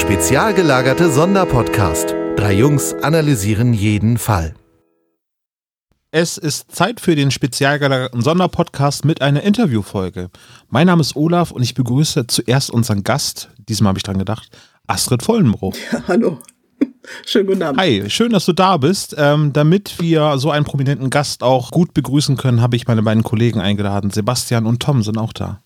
[0.00, 2.14] Spezial gelagerte Sonderpodcast.
[2.34, 4.54] Drei Jungs analysieren jeden Fall.
[6.10, 10.30] Es ist Zeit für den spezial gelagerten Sonderpodcast mit einer Interviewfolge.
[10.70, 14.48] Mein Name ist Olaf und ich begrüße zuerst unseren Gast, diesmal habe ich dran gedacht,
[14.86, 15.76] Astrid Vollenbruch.
[15.92, 16.38] Ja, hallo.
[17.26, 17.78] Schönen guten Abend.
[17.78, 19.14] Hi, schön, dass du da bist.
[19.18, 23.22] Ähm, damit wir so einen prominenten Gast auch gut begrüßen können, habe ich meine beiden
[23.22, 24.10] Kollegen eingeladen.
[24.10, 25.60] Sebastian und Tom sind auch da.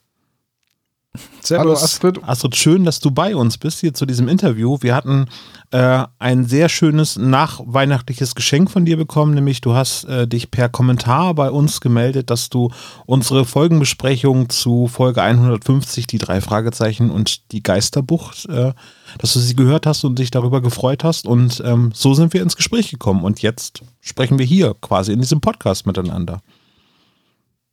[1.41, 1.61] Servus.
[1.61, 2.25] Hallo Astrid.
[2.25, 4.79] Astrid, schön, dass du bei uns bist hier zu diesem Interview.
[4.81, 5.27] Wir hatten
[5.71, 10.69] äh, ein sehr schönes nachweihnachtliches Geschenk von dir bekommen, nämlich du hast äh, dich per
[10.69, 12.71] Kommentar bei uns gemeldet, dass du
[13.07, 18.73] unsere Folgenbesprechung zu Folge 150, die drei Fragezeichen und die Geisterbucht, äh,
[19.19, 21.27] dass du sie gehört hast und dich darüber gefreut hast.
[21.27, 23.23] Und ähm, so sind wir ins Gespräch gekommen.
[23.23, 26.41] Und jetzt sprechen wir hier quasi in diesem Podcast miteinander.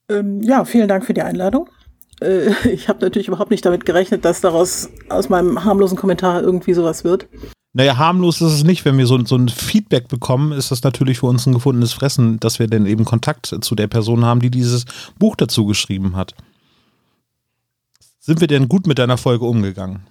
[0.09, 1.69] Ähm, ja, vielen Dank für die Einladung.
[2.21, 6.73] Äh, ich habe natürlich überhaupt nicht damit gerechnet, dass daraus aus meinem harmlosen Kommentar irgendwie
[6.73, 7.27] sowas wird.
[7.73, 8.83] Naja, harmlos ist es nicht.
[8.83, 12.39] Wenn wir so, so ein Feedback bekommen, ist das natürlich für uns ein gefundenes Fressen,
[12.39, 14.85] dass wir dann eben Kontakt zu der Person haben, die dieses
[15.17, 16.35] Buch dazu geschrieben hat.
[18.19, 20.01] Sind wir denn gut mit deiner Folge umgegangen?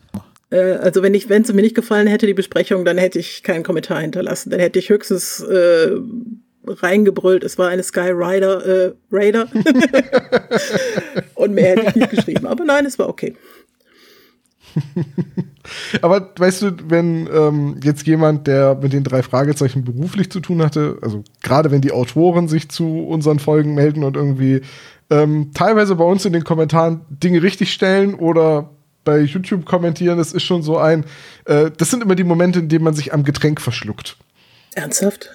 [0.51, 3.43] Äh, also wenn ich, wenn es mir nicht gefallen hätte, die Besprechung, dann hätte ich
[3.43, 4.51] keinen Kommentar hinterlassen.
[4.51, 5.97] Dann hätte ich höchstens äh,
[6.67, 9.49] reingebrüllt, es war eine Sky Rider, äh, Raider.
[11.35, 12.47] und mehr hätte ich nicht geschrieben.
[12.47, 13.35] Aber nein, es war okay.
[16.03, 20.63] Aber weißt du, wenn ähm, jetzt jemand, der mit den drei Fragezeichen beruflich zu tun
[20.63, 24.63] hatte, also gerade wenn die Autoren sich zu unseren Folgen melden und irgendwie
[25.11, 28.71] ähm, teilweise bei uns in den Kommentaren Dinge richtig stellen oder
[29.05, 31.05] bei YouTube kommentieren, das ist schon so ein,
[31.47, 34.17] äh, das sind immer die Momente, in denen man sich am Getränk verschluckt.
[34.75, 35.31] Ernsthaft?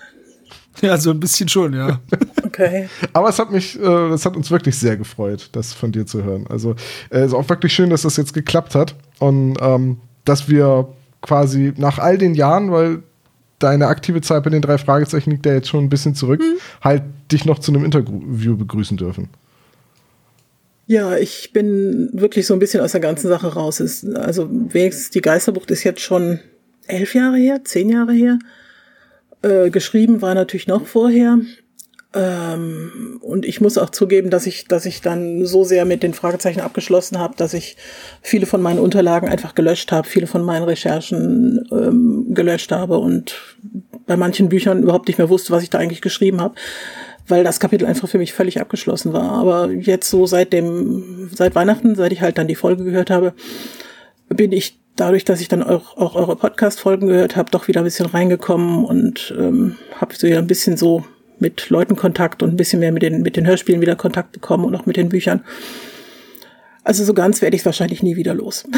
[0.81, 1.99] Ja, so ein bisschen schon, ja.
[2.43, 2.89] Okay.
[3.13, 6.23] Aber es hat mich, äh, es hat uns wirklich sehr gefreut, das von dir zu
[6.23, 6.45] hören.
[6.47, 6.75] Also
[7.09, 10.87] es äh, ist auch wirklich schön, dass das jetzt geklappt hat und ähm, dass wir
[11.21, 13.03] quasi nach all den Jahren, weil
[13.59, 16.57] deine aktive Zeit bei den drei Fragezeichen liegt ja jetzt schon ein bisschen zurück, mhm.
[16.81, 19.29] halt dich noch zu einem Interview begrüßen dürfen.
[20.87, 23.81] Ja, ich bin wirklich so ein bisschen aus der ganzen Sache raus.
[24.15, 26.39] also wenigstens die Geisterbucht ist jetzt schon
[26.85, 28.37] elf Jahre her, zehn Jahre her.
[29.45, 31.37] Äh, geschrieben war natürlich noch vorher.
[32.15, 36.15] Ähm, und ich muss auch zugeben, dass ich, dass ich dann so sehr mit den
[36.15, 37.77] Fragezeichen abgeschlossen habe, dass ich
[38.23, 43.35] viele von meinen Unterlagen einfach gelöscht habe, viele von meinen Recherchen ähm, gelöscht habe und
[44.07, 46.55] bei manchen Büchern überhaupt nicht mehr wusste, was ich da eigentlich geschrieben habe,
[47.27, 49.31] weil das Kapitel einfach für mich völlig abgeschlossen war.
[49.33, 53.33] Aber jetzt so seit dem, seit Weihnachten, seit ich halt dann die Folge gehört habe,
[54.29, 57.85] bin ich dadurch, dass ich dann auch, auch eure Podcast-Folgen gehört habe, doch wieder ein
[57.85, 61.05] bisschen reingekommen und ähm, habe so ja ein bisschen so
[61.39, 64.65] mit Leuten Kontakt und ein bisschen mehr mit den, mit den Hörspielen wieder Kontakt bekommen
[64.65, 65.43] und auch mit den Büchern.
[66.83, 68.65] Also so ganz werde ich es wahrscheinlich nie wieder los.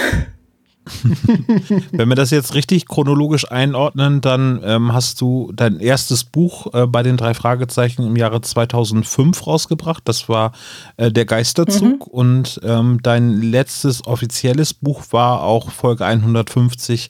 [1.91, 6.87] Wenn wir das jetzt richtig chronologisch einordnen, dann ähm, hast du dein erstes Buch äh,
[6.87, 10.03] bei den drei Fragezeichen im Jahre 2005 rausgebracht.
[10.05, 10.51] Das war
[10.97, 12.07] äh, Der Geisterzug.
[12.07, 12.11] Mhm.
[12.11, 17.09] Und ähm, dein letztes offizielles Buch war auch Folge 150,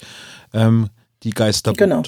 [0.53, 0.89] ähm,
[1.23, 1.77] Die Geisterbund.
[1.77, 2.03] Genau.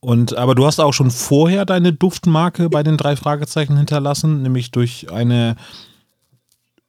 [0.00, 4.70] Und aber du hast auch schon vorher deine Duftmarke bei den drei Fragezeichen hinterlassen, nämlich
[4.70, 5.56] durch eine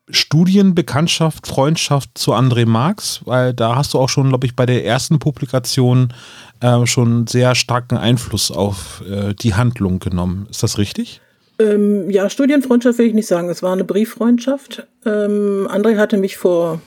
[0.09, 4.85] Studienbekanntschaft, Freundschaft zu André Marx, weil da hast du auch schon, glaube ich, bei der
[4.85, 6.13] ersten Publikation
[6.61, 10.47] äh, schon sehr starken Einfluss auf äh, die Handlung genommen.
[10.49, 11.21] Ist das richtig?
[11.59, 13.49] Ähm, ja, Studienfreundschaft will ich nicht sagen.
[13.49, 14.87] Es war eine Brieffreundschaft.
[15.05, 16.81] Ähm, André hatte mich vor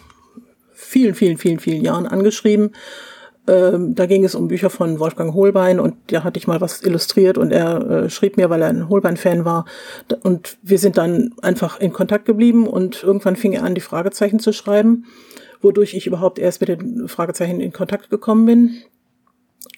[0.73, 2.73] vielen, vielen, vielen, vielen Jahren angeschrieben
[3.49, 6.83] ähm, da ging es um Bücher von Wolfgang Holbein und da hatte ich mal was
[6.83, 9.65] illustriert und er äh, schrieb mir, weil er ein Holbein-Fan war.
[10.23, 14.39] Und wir sind dann einfach in Kontakt geblieben und irgendwann fing er an, die Fragezeichen
[14.39, 15.07] zu schreiben,
[15.61, 18.71] wodurch ich überhaupt erst mit den Fragezeichen in Kontakt gekommen bin.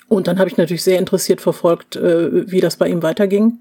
[0.09, 3.61] Und dann habe ich natürlich sehr interessiert verfolgt, äh, wie das bei ihm weiterging.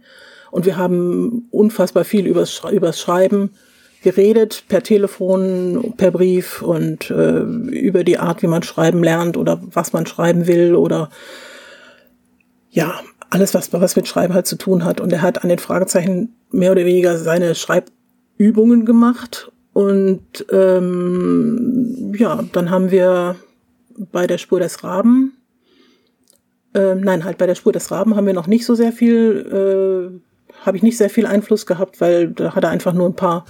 [0.52, 3.52] Und wir haben unfassbar viel übers, übers Schreiben
[4.04, 9.62] geredet, per Telefon, per Brief und äh, über die Art, wie man schreiben lernt oder
[9.64, 11.10] was man schreiben will oder
[12.70, 15.00] ja, alles, was, was mit Schreiben halt zu tun hat.
[15.02, 19.52] Und er hat an den Fragezeichen mehr oder weniger seine Schreibübungen gemacht.
[19.74, 23.36] Und ähm, ja, dann haben wir
[24.12, 25.34] bei der Spur des Raben,
[26.74, 30.22] äh, nein, halt bei der Spur des Raben haben wir noch nicht so sehr viel,
[30.52, 33.16] äh, habe ich nicht sehr viel Einfluss gehabt, weil da hat er einfach nur ein
[33.16, 33.46] paar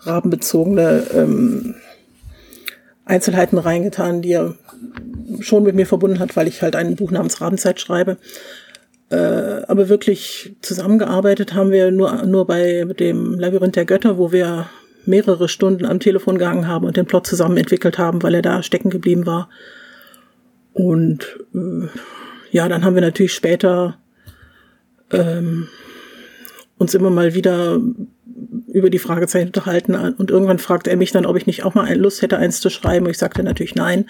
[0.00, 1.74] rabenbezogene ähm,
[3.04, 4.54] Einzelheiten reingetan, die er
[5.40, 8.18] schon mit mir verbunden hat, weil ich halt ein Buch namens Rabenzeit schreibe.
[9.10, 14.68] Äh, aber wirklich zusammengearbeitet haben wir nur, nur bei dem Labyrinth der Götter, wo wir
[15.04, 18.62] mehrere Stunden am Telefon gehangen haben und den Plot zusammen entwickelt haben, weil er da
[18.64, 19.48] stecken geblieben war.
[20.72, 21.86] Und äh,
[22.50, 23.98] ja, dann haben wir natürlich später
[25.12, 25.68] ähm,
[26.78, 27.80] uns immer mal wieder
[28.68, 31.92] über die Fragezeichen unterhalten und irgendwann fragte er mich dann, ob ich nicht auch mal
[31.94, 33.06] Lust hätte, eins zu schreiben.
[33.06, 34.06] Und ich sagte natürlich nein.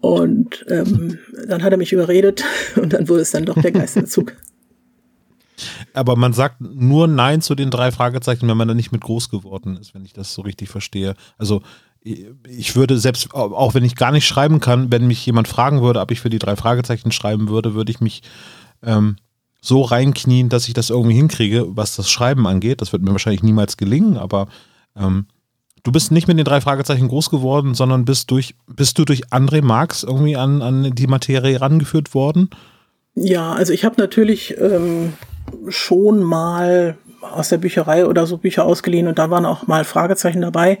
[0.00, 1.18] Und ähm,
[1.48, 2.44] dann hat er mich überredet
[2.76, 4.36] und dann wurde es dann doch der Geisterzug.
[5.94, 9.30] Aber man sagt nur Nein zu den drei Fragezeichen, wenn man da nicht mit groß
[9.30, 11.14] geworden ist, wenn ich das so richtig verstehe.
[11.38, 11.62] Also
[12.02, 16.00] ich würde selbst, auch wenn ich gar nicht schreiben kann, wenn mich jemand fragen würde,
[16.00, 18.22] ob ich für die drei Fragezeichen schreiben würde, würde ich mich
[18.82, 19.16] ähm,
[19.66, 22.80] so reinknien, dass ich das irgendwie hinkriege, was das Schreiben angeht.
[22.80, 24.46] Das wird mir wahrscheinlich niemals gelingen, aber
[24.96, 25.26] ähm,
[25.82, 29.26] du bist nicht mit den drei Fragezeichen groß geworden, sondern bist durch, bist du durch
[29.32, 32.48] André Marx irgendwie an, an die Materie rangeführt worden?
[33.16, 35.14] Ja, also ich habe natürlich ähm,
[35.68, 40.42] schon mal aus der Bücherei oder so Bücher ausgeliehen und da waren auch mal Fragezeichen
[40.42, 40.78] dabei.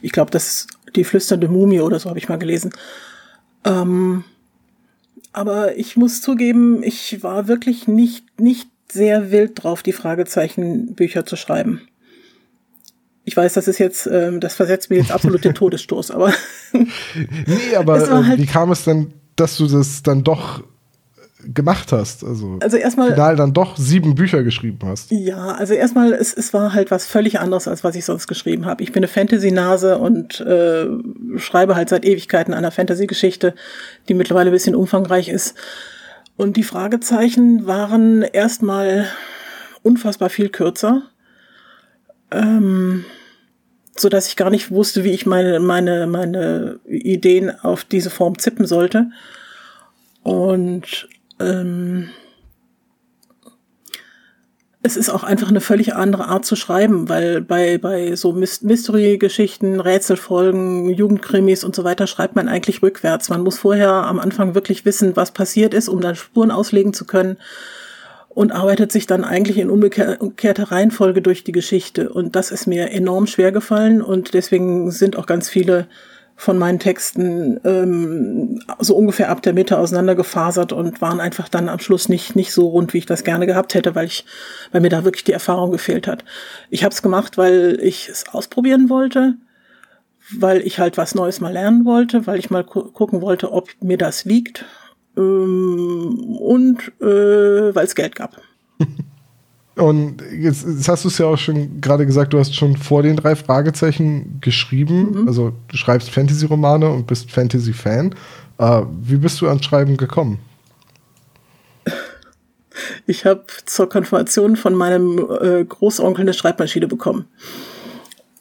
[0.00, 2.70] Ich glaube, das ist die flüsternde Mumie oder so habe ich mal gelesen.
[3.64, 4.22] Ähm,
[5.32, 11.36] aber ich muss zugeben, ich war wirklich nicht, nicht sehr wild drauf, die Fragezeichen-Bücher zu
[11.36, 11.82] schreiben.
[13.24, 16.32] Ich weiß, das ist jetzt, ähm, das versetzt mir jetzt absolut den Todesstoß, aber.
[16.72, 20.62] nee, aber äh, halt wie kam es denn, dass du das dann doch
[21.44, 22.24] gemacht hast.
[22.24, 25.10] Also, also erstmal final dann doch sieben Bücher geschrieben hast.
[25.10, 28.66] Ja, also erstmal, es, es war halt was völlig anderes, als was ich sonst geschrieben
[28.66, 28.82] habe.
[28.82, 30.86] Ich bin eine Fantasy-Nase und äh,
[31.36, 33.54] schreibe halt seit Ewigkeiten einer Fantasy-Geschichte,
[34.08, 35.56] die mittlerweile ein bisschen umfangreich ist.
[36.36, 39.06] Und die Fragezeichen waren erstmal
[39.82, 41.02] unfassbar viel kürzer.
[42.30, 43.04] Ähm,
[43.96, 48.38] so dass ich gar nicht wusste, wie ich meine, meine, meine Ideen auf diese Form
[48.38, 49.10] zippen sollte.
[50.22, 51.08] Und
[51.40, 52.10] ähm,
[54.80, 59.80] es ist auch einfach eine völlig andere Art zu schreiben, weil bei, bei so Mystery-Geschichten,
[59.80, 63.28] Rätselfolgen, Jugendkrimis und so weiter schreibt man eigentlich rückwärts.
[63.28, 67.04] Man muss vorher am Anfang wirklich wissen, was passiert ist, um dann Spuren auslegen zu
[67.04, 67.38] können
[68.28, 72.10] und arbeitet sich dann eigentlich in umgekehrter Reihenfolge durch die Geschichte.
[72.10, 75.88] Und das ist mir enorm schwer gefallen und deswegen sind auch ganz viele
[76.40, 81.80] von meinen Texten ähm, so ungefähr ab der Mitte auseinandergefasert und waren einfach dann am
[81.80, 84.24] Schluss nicht nicht so rund, wie ich das gerne gehabt hätte, weil ich,
[84.70, 86.24] weil mir da wirklich die Erfahrung gefehlt hat.
[86.70, 89.34] Ich habe es gemacht, weil ich es ausprobieren wollte,
[90.30, 93.70] weil ich halt was Neues mal lernen wollte, weil ich mal gu gucken wollte, ob
[93.82, 94.64] mir das liegt
[95.16, 98.40] ähm, und äh, weil es Geld gab.
[99.78, 103.02] Und jetzt, jetzt hast du es ja auch schon gerade gesagt, du hast schon vor
[103.02, 105.12] den drei Fragezeichen geschrieben.
[105.12, 105.28] Mhm.
[105.28, 108.14] Also du schreibst Fantasy-Romane und bist Fantasy-Fan.
[108.58, 110.40] Äh, wie bist du ans Schreiben gekommen?
[113.06, 117.26] Ich habe zur Konfirmation von meinem äh, Großonkel eine Schreibmaschine bekommen.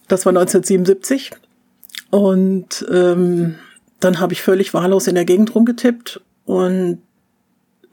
[0.07, 1.31] Das war 1977.
[2.09, 3.55] Und ähm,
[3.99, 7.01] dann habe ich völlig wahllos in der Gegend rumgetippt und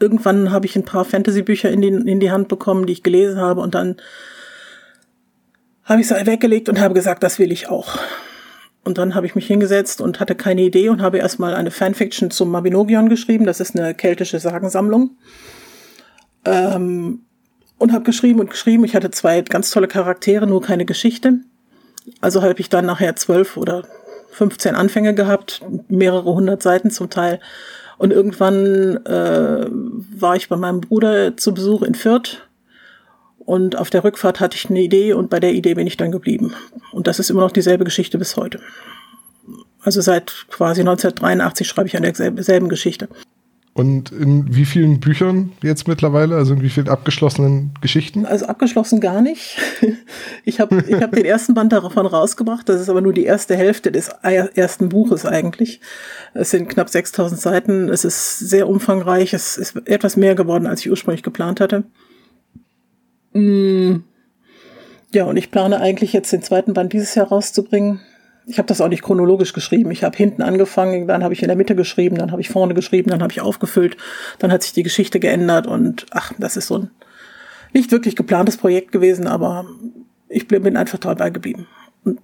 [0.00, 3.41] irgendwann habe ich ein paar Fantasy-Bücher in die, in die Hand bekommen, die ich gelesen
[3.41, 3.96] habe und dann
[5.85, 7.99] habe ich sie weggelegt und habe gesagt, das will ich auch.
[8.85, 12.30] Und dann habe ich mich hingesetzt und hatte keine Idee und habe erstmal eine Fanfiction
[12.30, 13.47] zum Mabinogion geschrieben.
[13.47, 15.16] Das ist eine keltische Sagensammlung.
[16.45, 17.25] Ähm,
[17.78, 18.85] und habe geschrieben und geschrieben.
[18.85, 21.40] Ich hatte zwei ganz tolle Charaktere, nur keine Geschichte.
[22.21, 23.87] Also habe ich dann nachher zwölf oder
[24.33, 27.40] 15 Anfänge gehabt, mehrere hundert Seiten zum Teil.
[27.99, 32.43] Und irgendwann äh, war ich bei meinem Bruder zu Besuch in Fürth.
[33.39, 36.11] Und auf der Rückfahrt hatte ich eine Idee und bei der Idee bin ich dann
[36.11, 36.55] geblieben.
[36.93, 38.61] Und das ist immer noch dieselbe Geschichte bis heute.
[39.83, 43.09] Also seit quasi 1983 schreibe ich an derselben Geschichte.
[43.75, 46.37] Und in wie vielen Büchern jetzt mittlerweile?
[46.37, 48.25] Also in wie vielen abgeschlossenen Geschichten?
[48.25, 49.59] Also abgeschlossen gar nicht.
[50.47, 52.69] Ich habe ich hab den ersten Band davon rausgebracht.
[52.69, 55.81] Das ist aber nur die erste Hälfte des ersten Buches eigentlich.
[56.35, 57.88] Es sind knapp 6000 Seiten.
[57.88, 59.33] Es ist sehr umfangreich.
[59.33, 61.85] Es ist etwas mehr geworden, als ich ursprünglich geplant hatte.
[63.33, 64.04] Mm.
[65.12, 68.00] Ja, und ich plane eigentlich jetzt den zweiten Band dieses Jahr rauszubringen
[68.47, 69.91] ich habe das auch nicht chronologisch geschrieben.
[69.91, 72.75] Ich habe hinten angefangen, dann habe ich in der Mitte geschrieben, dann habe ich vorne
[72.75, 73.97] geschrieben, dann habe ich aufgefüllt,
[74.39, 76.91] dann hat sich die Geschichte geändert und ach, das ist so ein
[77.73, 79.67] nicht wirklich geplantes Projekt gewesen, aber
[80.29, 81.67] ich bin einfach dabei geblieben.
[82.05, 82.21] Und.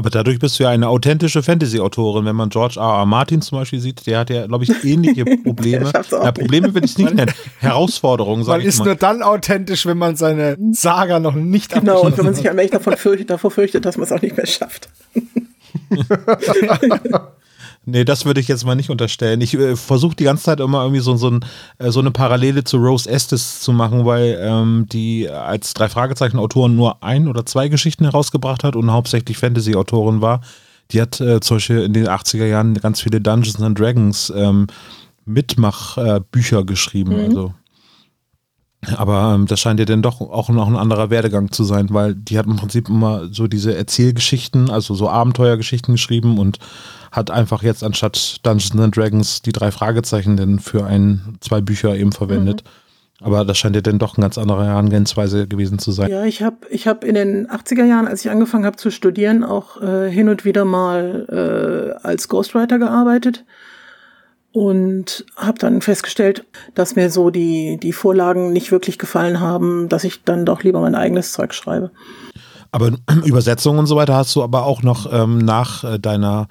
[0.00, 2.24] Aber dadurch bist du ja eine authentische Fantasy-Autorin.
[2.24, 3.00] Wenn man George R.
[3.00, 3.04] R.
[3.04, 5.92] Martin zum Beispiel sieht, der hat ja, glaube ich, ähnliche Probleme.
[5.92, 7.30] ja, Probleme will ich es nicht nennen.
[7.58, 8.78] Herausforderungen, sage ich mal.
[8.78, 12.34] Man ist nur dann authentisch, wenn man seine Saga noch nicht Genau, und wenn man
[12.34, 14.88] sich allmählich davon fürchtet, davor fürchtet, dass man es auch nicht mehr schafft.
[17.86, 19.40] Nee, das würde ich jetzt mal nicht unterstellen.
[19.40, 21.40] Ich äh, versuche die ganze Zeit immer irgendwie so, so, ein,
[21.78, 26.76] äh, so eine Parallele zu Rose Estes zu machen, weil ähm, die als drei Fragezeichen-Autorin
[26.76, 30.42] nur ein oder zwei Geschichten herausgebracht hat und hauptsächlich Fantasy-Autorin war.
[30.90, 34.66] Die hat äh, zum Beispiel in den 80er Jahren ganz viele Dungeons and Dragons ähm,
[35.24, 37.14] Mitmachbücher geschrieben.
[37.14, 37.24] Mhm.
[37.24, 37.54] Also
[38.96, 42.14] aber ähm, das scheint ja dann doch auch noch ein anderer Werdegang zu sein, weil
[42.14, 46.58] die hat im Prinzip immer so diese Erzählgeschichten, also so Abenteuergeschichten geschrieben und
[47.12, 51.94] hat einfach jetzt anstatt Dungeons and Dragons die drei Fragezeichen denn für ein, zwei Bücher
[51.96, 52.64] eben verwendet.
[53.22, 56.10] Aber das scheint ja dann doch eine ganz andere Herangehensweise gewesen zu sein.
[56.10, 59.44] Ja, ich habe ich hab in den 80er Jahren, als ich angefangen habe zu studieren,
[59.44, 61.26] auch äh, hin und wieder mal
[62.02, 63.44] äh, als Ghostwriter gearbeitet
[64.52, 70.04] und habe dann festgestellt, dass mir so die, die Vorlagen nicht wirklich gefallen haben, dass
[70.04, 71.90] ich dann doch lieber mein eigenes Zeug schreibe.
[72.72, 72.92] Aber
[73.24, 76.48] Übersetzungen und so weiter hast du aber auch noch ähm, nach äh, deiner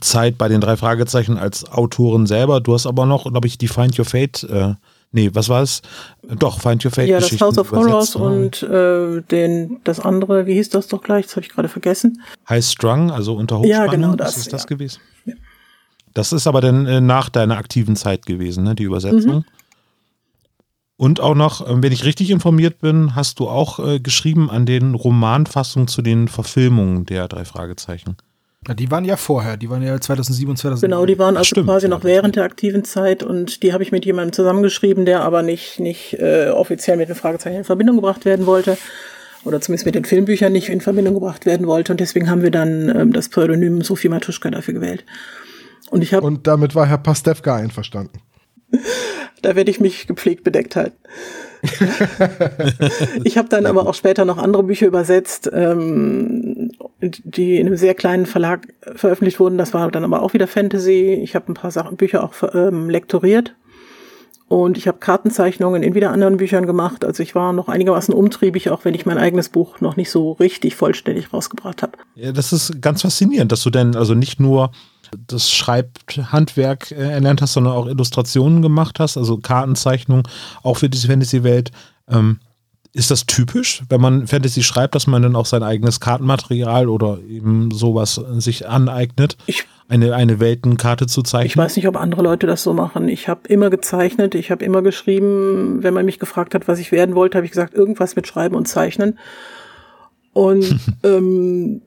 [0.00, 2.60] Zeit bei den drei Fragezeichen als Autorin selber.
[2.60, 4.74] Du hast aber noch, glaube ich, die Find Your Fate, äh,
[5.10, 5.80] nee, was war es?
[6.22, 7.08] Doch, Find Your Fate.
[7.08, 8.62] Ja, das House of Horrors übersetzt.
[8.62, 11.26] und äh, den, das andere, wie hieß das doch gleich?
[11.26, 12.20] Das habe ich gerade vergessen.
[12.48, 13.90] High Strung, also unter Ja, Hochspannung.
[13.90, 14.66] genau das, ist es das ja.
[14.68, 15.00] gewesen?
[16.14, 19.36] Das ist aber dann äh, nach deiner aktiven Zeit gewesen, ne, die Übersetzung.
[19.36, 19.44] Mhm.
[20.96, 24.66] Und auch noch, ähm, wenn ich richtig informiert bin, hast du auch äh, geschrieben an
[24.66, 28.16] den Romanfassungen zu den Verfilmungen der drei Fragezeichen.
[28.68, 30.90] Ja, die waren ja vorher, die waren ja 2007 und 2008.
[30.90, 33.92] Genau, die waren also stimmt, quasi noch während der aktiven Zeit und die habe ich
[33.92, 38.26] mit jemandem zusammengeschrieben, der aber nicht, nicht äh, offiziell mit den Fragezeichen in Verbindung gebracht
[38.26, 38.76] werden wollte.
[39.44, 41.92] Oder zumindest mit den Filmbüchern nicht in Verbindung gebracht werden wollte.
[41.92, 45.04] Und deswegen haben wir dann ähm, das Pseudonym Sophie Matuschka dafür gewählt.
[45.90, 48.20] Und ich habe, Und damit war Herr Pastewka einverstanden.
[49.42, 50.96] da werde ich mich gepflegt bedeckt halten.
[53.24, 57.94] ich habe dann aber auch später noch andere Bücher übersetzt, ähm, die in einem sehr
[57.94, 59.58] kleinen Verlag veröffentlicht wurden.
[59.58, 61.20] Das war dann aber auch wieder Fantasy.
[61.22, 63.54] Ich habe ein paar Sachen, Bücher auch ähm, lektoriert.
[64.48, 67.04] Und ich habe Kartenzeichnungen in wieder anderen Büchern gemacht.
[67.04, 70.32] Also ich war noch einigermaßen umtriebig, auch wenn ich mein eigenes Buch noch nicht so
[70.32, 71.92] richtig vollständig rausgebracht habe.
[72.16, 74.72] Ja, das ist ganz faszinierend, dass du denn also nicht nur
[75.26, 80.26] das Schreibhandwerk äh, erlernt hast, sondern auch Illustrationen gemacht hast, also Kartenzeichnung,
[80.62, 81.70] auch für diese Fantasy-Welt.
[82.08, 82.40] Ähm,
[82.92, 87.20] ist das typisch, wenn man Fantasy schreibt, dass man dann auch sein eigenes Kartenmaterial oder
[87.20, 91.64] eben sowas sich aneignet, Ich, eine, eine Weltenkarte zu ich zeichnen?
[91.64, 93.08] weiß nicht, ob andere Leute das so machen.
[93.08, 95.82] Ich habe immer gezeichnet, ich habe immer geschrieben.
[95.82, 98.56] Wenn man mich gefragt hat, was ich werden wollte, habe ich gesagt, irgendwas mit Schreiben
[98.56, 99.18] und Zeichnen.
[100.32, 101.82] Und ähm,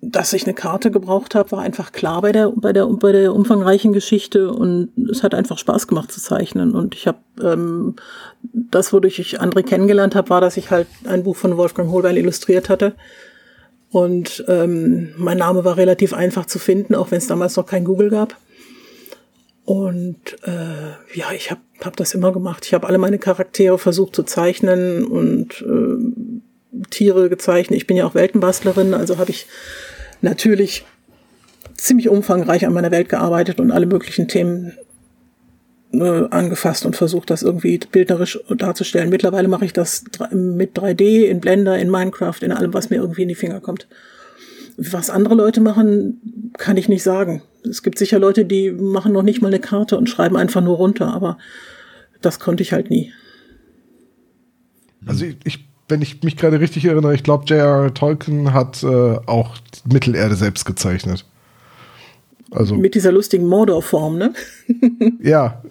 [0.00, 3.34] dass ich eine Karte gebraucht habe, war einfach klar bei der, bei der, bei der
[3.34, 6.74] umfangreichen Geschichte und es hat einfach Spaß gemacht zu zeichnen.
[6.74, 7.96] Und ich habe ähm,
[8.52, 12.16] das, wodurch ich André kennengelernt habe, war, dass ich halt ein Buch von Wolfgang Holbein
[12.16, 12.94] illustriert hatte.
[13.90, 17.84] Und ähm, mein Name war relativ einfach zu finden, auch wenn es damals noch kein
[17.84, 18.36] Google gab.
[19.64, 22.64] Und äh, ja, ich habe hab das immer gemacht.
[22.64, 26.37] Ich habe alle meine Charaktere versucht zu zeichnen und äh,
[26.90, 27.78] Tiere gezeichnet.
[27.78, 29.46] Ich bin ja auch Weltenbastlerin, also habe ich
[30.20, 30.84] natürlich
[31.74, 34.72] ziemlich umfangreich an meiner Welt gearbeitet und alle möglichen Themen
[35.92, 39.10] äh, angefasst und versucht, das irgendwie bildnerisch darzustellen.
[39.10, 43.22] Mittlerweile mache ich das mit 3D, in Blender, in Minecraft, in allem, was mir irgendwie
[43.22, 43.88] in die Finger kommt.
[44.76, 47.42] Was andere Leute machen, kann ich nicht sagen.
[47.68, 50.76] Es gibt sicher Leute, die machen noch nicht mal eine Karte und schreiben einfach nur
[50.76, 51.38] runter, aber
[52.20, 53.12] das konnte ich halt nie.
[55.06, 57.92] Also ich, ich, wenn ich mich gerade richtig erinnere, ich glaube, J.R.
[57.92, 59.56] Tolkien hat äh, auch
[59.90, 61.24] Mittelerde selbst gezeichnet.
[62.50, 64.32] Also, Mit dieser lustigen Mordor-Form, ne?
[65.22, 65.62] ja.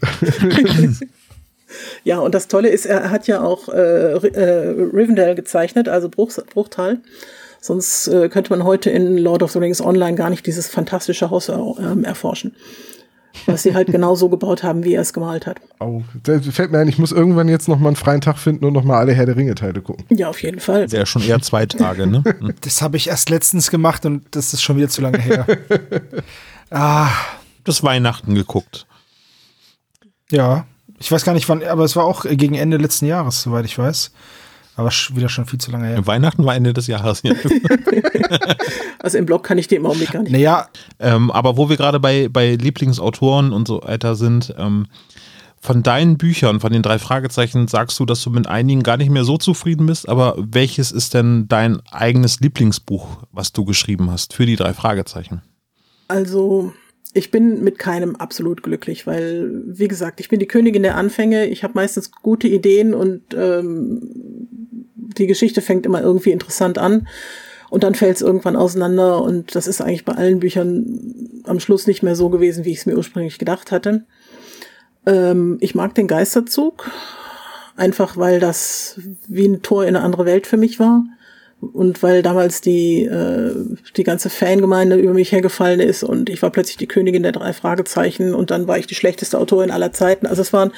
[2.04, 6.42] Ja, und das Tolle ist, er hat ja auch äh, äh, Rivendell gezeichnet, also Bruchs
[6.54, 7.00] Bruchtal.
[7.60, 11.30] Sonst äh, könnte man heute in Lord of the Rings Online gar nicht dieses fantastische
[11.30, 12.56] Haus ähm, erforschen.
[13.46, 15.60] Was sie halt genau so gebaut haben, wie er es gemalt hat.
[15.80, 18.66] Au, da fällt mir ein, ich muss irgendwann jetzt noch mal einen freien Tag finden
[18.66, 20.06] und noch mal alle Herr der Ringe-Teile gucken.
[20.10, 20.92] Ja, auf jeden Fall.
[20.92, 22.24] Wäre schon eher zwei Tage, ne?
[22.62, 25.46] Das habe ich erst letztens gemacht und das ist schon wieder zu lange her.
[26.72, 27.10] ah,
[27.64, 28.86] Das Weihnachten geguckt.
[30.32, 30.66] ja.
[31.00, 33.78] Ich weiß gar nicht wann, aber es war auch gegen Ende letzten Jahres, soweit ich
[33.78, 34.12] weiß.
[34.78, 36.08] Aber wieder schon viel zu lange her.
[36.08, 37.22] Weihnachten war Ende des Jahres.
[37.24, 37.34] Ja.
[39.00, 40.32] Also im Blog kann ich dir im Augenblick gar nicht.
[40.32, 40.68] Naja,
[41.00, 44.88] Ähm, aber wo wir gerade bei, bei Lieblingsautoren und so weiter sind, ähm,
[45.60, 49.10] von deinen Büchern, von den drei Fragezeichen, sagst du, dass du mit einigen gar nicht
[49.10, 54.34] mehr so zufrieden bist, aber welches ist denn dein eigenes Lieblingsbuch, was du geschrieben hast
[54.34, 55.42] für die drei Fragezeichen?
[56.08, 56.74] Also
[57.14, 61.48] ich bin mit keinem absolut glücklich, weil, wie gesagt, ich bin die Königin der Anfänge.
[61.48, 64.48] Ich habe meistens gute Ideen und ähm,
[65.18, 67.08] die Geschichte fängt immer irgendwie interessant an.
[67.70, 71.86] Und dann fällt es irgendwann auseinander und das ist eigentlich bei allen Büchern am Schluss
[71.86, 74.06] nicht mehr so gewesen, wie ich es mir ursprünglich gedacht hatte.
[75.06, 76.90] Ähm, ich mag den Geisterzug,
[77.76, 81.04] einfach weil das wie ein Tor in eine andere Welt für mich war
[81.60, 83.54] und weil damals die, äh,
[83.96, 87.52] die ganze Fangemeinde über mich hergefallen ist und ich war plötzlich die Königin der drei
[87.52, 90.28] Fragezeichen und dann war ich die schlechteste Autorin aller Zeiten.
[90.28, 90.72] Also es waren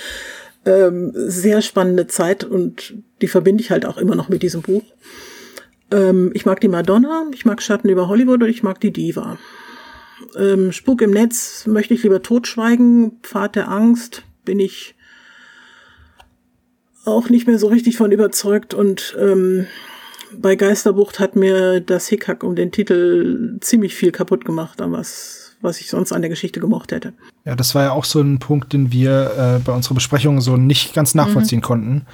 [0.65, 4.83] ähm, sehr spannende Zeit und die verbinde ich halt auch immer noch mit diesem Buch.
[5.91, 9.37] Ähm, ich mag die Madonna, ich mag Schatten über Hollywood und ich mag die Diva.
[10.37, 13.19] Ähm, Spuk im Netz möchte ich lieber totschweigen.
[13.23, 14.95] Pfad der Angst bin ich
[17.05, 19.67] auch nicht mehr so richtig von überzeugt und ähm,
[20.31, 25.79] bei Geisterbucht hat mir das Hickhack um den Titel ziemlich viel kaputt gemacht, was, was
[25.81, 27.13] ich sonst an der Geschichte gemocht hätte.
[27.45, 30.57] Ja, das war ja auch so ein Punkt, den wir äh, bei unserer Besprechung so
[30.57, 31.63] nicht ganz nachvollziehen mhm.
[31.63, 32.05] konnten.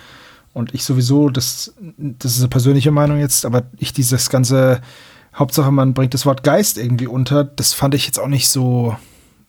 [0.53, 4.81] Und ich sowieso, das, das ist eine persönliche Meinung jetzt, aber ich dieses ganze,
[5.35, 8.95] Hauptsache man bringt das Wort Geist irgendwie unter, das fand ich jetzt auch nicht so,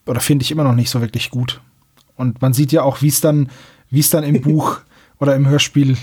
[0.04, 1.60] oder finde ich immer noch nicht so wirklich gut.
[2.16, 3.50] Und man sieht ja auch, wie es dann,
[3.88, 4.80] wie es dann im Buch
[5.20, 5.96] oder im Hörspiel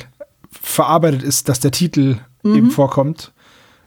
[0.50, 2.56] verarbeitet ist, dass der Titel mhm.
[2.56, 3.33] eben vorkommt.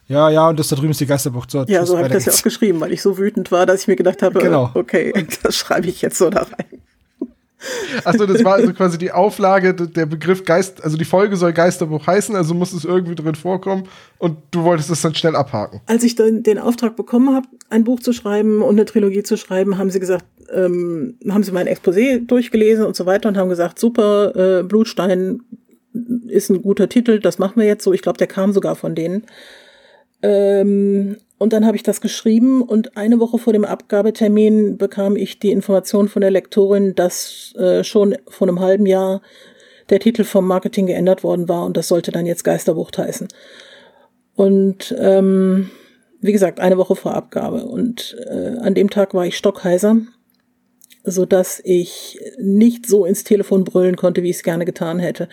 [0.08, 1.50] Ja, ja, und das da drüben ist die Geisterbucht.
[1.50, 3.82] So, ja, so habe ich das ja auch geschrieben, weil ich so wütend war, dass
[3.82, 4.70] ich mir gedacht habe, genau.
[4.74, 6.80] okay, das schreibe ich jetzt so da rein.
[8.04, 12.06] Achso, das war also quasi die Auflage, der Begriff Geist, also die Folge soll Geisterbuch
[12.06, 15.80] heißen, also muss es irgendwie drin vorkommen und du wolltest das dann schnell abhaken.
[15.86, 19.36] Als ich dann den Auftrag bekommen habe, ein Buch zu schreiben und eine Trilogie zu
[19.36, 23.48] schreiben, haben sie gesagt, ähm, haben sie mein Exposé durchgelesen und so weiter und haben
[23.48, 25.40] gesagt, super, äh, Blutstein
[26.28, 27.92] ist ein guter Titel, das machen wir jetzt so.
[27.92, 29.24] Ich glaube, der kam sogar von denen.
[30.22, 35.38] Ähm, und dann habe ich das geschrieben und eine Woche vor dem Abgabetermin bekam ich
[35.38, 39.20] die Information von der Lektorin, dass äh, schon vor einem halben Jahr
[39.90, 43.28] der Titel vom Marketing geändert worden war und das sollte dann jetzt Geisterbucht heißen.
[44.34, 45.70] Und ähm,
[46.20, 47.64] wie gesagt, eine Woche vor Abgabe.
[47.64, 49.98] Und äh, an dem Tag war ich stockheiser,
[51.04, 55.28] so dass ich nicht so ins Telefon brüllen konnte, wie ich es gerne getan hätte.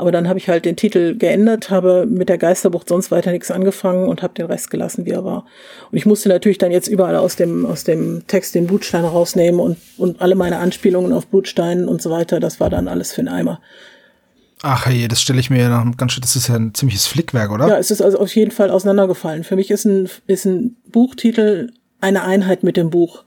[0.00, 3.50] Aber dann habe ich halt den Titel geändert, habe mit der Geisterbucht sonst weiter nichts
[3.50, 5.44] angefangen und habe den Rest gelassen, wie er war.
[5.90, 9.60] Und ich musste natürlich dann jetzt überall aus dem, aus dem Text den Blutstein rausnehmen
[9.60, 13.20] und, und alle meine Anspielungen auf Blutstein und so weiter, das war dann alles für
[13.20, 13.60] den Eimer.
[14.62, 17.06] Ach hey, das stelle ich mir ja noch ganz schön, das ist ja ein ziemliches
[17.06, 17.68] Flickwerk, oder?
[17.68, 19.44] Ja, es ist also auf jeden Fall auseinandergefallen.
[19.44, 23.24] Für mich ist ein, ist ein Buchtitel eine Einheit mit dem Buch.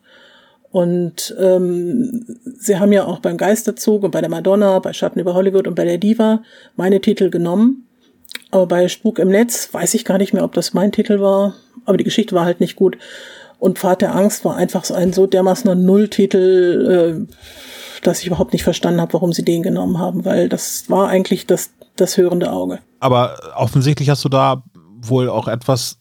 [0.74, 2.26] Und ähm,
[2.58, 5.76] sie haben ja auch beim Geisterzug und bei der Madonna, bei Schatten über Hollywood und
[5.76, 6.42] bei der Diva
[6.76, 7.88] meine Titel genommen.
[8.50, 11.54] Aber bei Spuk im Netz weiß ich gar nicht mehr, ob das mein Titel war.
[11.86, 12.98] Aber die Geschichte war halt nicht gut.
[13.60, 17.36] Und Pfad der Angst war einfach so ein so dermaßener Nulltitel, äh,
[18.02, 21.46] dass ich überhaupt nicht verstanden habe, warum sie den genommen haben, weil das war eigentlich
[21.46, 22.80] das, das hörende Auge.
[23.00, 24.64] Aber offensichtlich hast du da
[25.02, 26.00] wohl auch etwas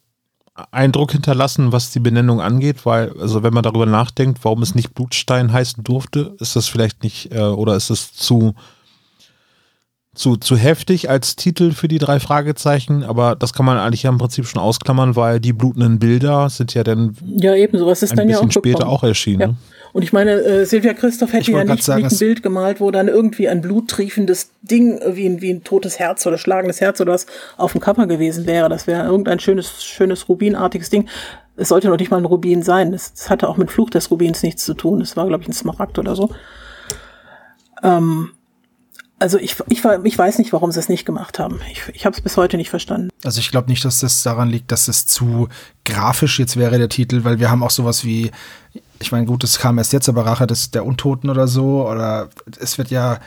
[0.70, 4.94] Eindruck hinterlassen, was die Benennung angeht, weil, also wenn man darüber nachdenkt, warum es nicht
[4.94, 8.54] Blutstein heißen durfte, ist das vielleicht nicht, äh, oder ist es zu,
[10.14, 14.10] zu, zu heftig als Titel für die drei Fragezeichen, aber das kann man eigentlich ja
[14.10, 18.12] im Prinzip schon ausklammern, weil die blutenden Bilder sind ja dann ja eben sowas ist
[18.12, 19.40] ein dann bisschen ja auch später auch erschienen.
[19.40, 19.46] Ja.
[19.48, 19.56] Ne?
[19.94, 22.90] Und ich meine, äh, Silvia Christoph hätte ja nicht, sagen, nicht ein Bild gemalt, wo
[22.90, 27.12] dann irgendwie ein bluttriefendes Ding, wie ein, wie ein totes Herz oder schlagendes Herz oder
[27.12, 27.26] was
[27.58, 28.70] auf dem Cover gewesen wäre.
[28.70, 31.08] Das wäre irgendein schönes, schönes Rubinartiges Ding.
[31.56, 32.94] Es sollte noch nicht mal ein Rubin sein.
[32.94, 35.02] Es hatte auch mit Fluch des Rubins nichts zu tun.
[35.02, 36.30] Es war, glaube ich, ein Smaragd oder so.
[37.82, 38.30] Ähm,
[39.22, 41.60] also ich, ich, ich weiß nicht, warum sie es nicht gemacht haben.
[41.70, 43.08] Ich, ich habe es bis heute nicht verstanden.
[43.24, 45.48] Also ich glaube nicht, dass das daran liegt, dass es zu
[45.84, 48.32] grafisch jetzt wäre, der Titel, weil wir haben auch sowas wie
[48.98, 52.30] ich meine, gut, es kam erst jetzt, aber Rache des, der Untoten oder so, oder
[52.60, 53.18] es wird ja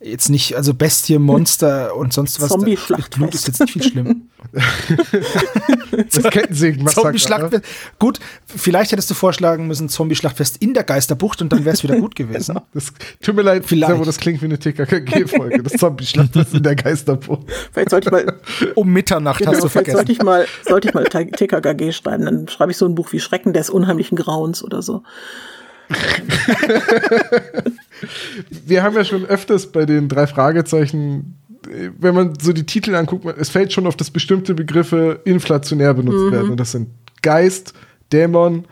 [0.00, 2.48] jetzt nicht, also Bestie, Monster und sonst was.
[2.48, 3.16] Zombie-Schlachtfest.
[3.16, 4.28] Blut ist jetzt nicht viel schlimm.
[5.92, 7.02] das Kettensägen-Massaker.
[7.02, 7.64] Zombie-Schlachtfest.
[7.98, 11.96] Gut, vielleicht hättest du vorschlagen müssen, Zombie-Schlachtfest in der Geisterbucht und dann wäre es wieder
[11.96, 12.58] gut gewesen.
[12.72, 13.90] Das, tut mir leid, vielleicht.
[13.90, 15.62] Servo, das klingt wie eine TKKG-Folge.
[15.62, 17.46] Das Zombie-Schlachtfest in der Geisterbucht.
[17.72, 18.40] Vielleicht sollte ich mal.
[18.76, 19.96] Um Mitternacht genau, hast du vergessen.
[19.96, 23.18] Sollte ich mal, sollte ich mal TKKG schreiben, dann schreibe ich so ein Buch wie
[23.18, 25.02] Schrecken des unheimlichen Grauens oder so.
[28.66, 31.36] Wir haben ja schon öfters bei den drei Fragezeichen,
[31.98, 36.26] wenn man so die Titel anguckt, es fällt schon auf, dass bestimmte Begriffe inflationär benutzt
[36.26, 36.32] mhm.
[36.32, 36.50] werden.
[36.50, 36.88] Und das sind
[37.22, 37.74] Geist,
[38.12, 38.64] Dämon,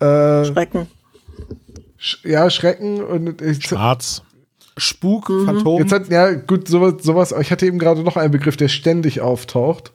[0.00, 0.86] äh, Schrecken.
[1.98, 4.22] Sch ja, Schrecken und äh, Schwarz.
[4.76, 5.46] Spuk, mhm.
[5.46, 5.80] Phantom.
[5.80, 7.34] Jetzt hat, ja, gut, sowas, sowas.
[7.40, 9.92] Ich hatte eben gerade noch einen Begriff, der ständig auftaucht.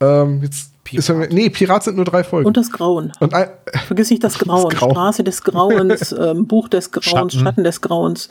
[0.00, 1.32] Ähm, jetzt Pirat.
[1.32, 2.46] Nee, Pirat sind nur drei Folgen.
[2.46, 3.12] Und das Grauen.
[3.20, 3.48] Und ein,
[3.86, 4.70] Vergiss nicht das Grauen.
[4.70, 4.90] Das Grau.
[4.90, 7.44] Straße des Grauens, ähm, Buch des Grauens, Schatten.
[7.44, 7.64] Schatten.
[7.64, 8.28] des Grauens.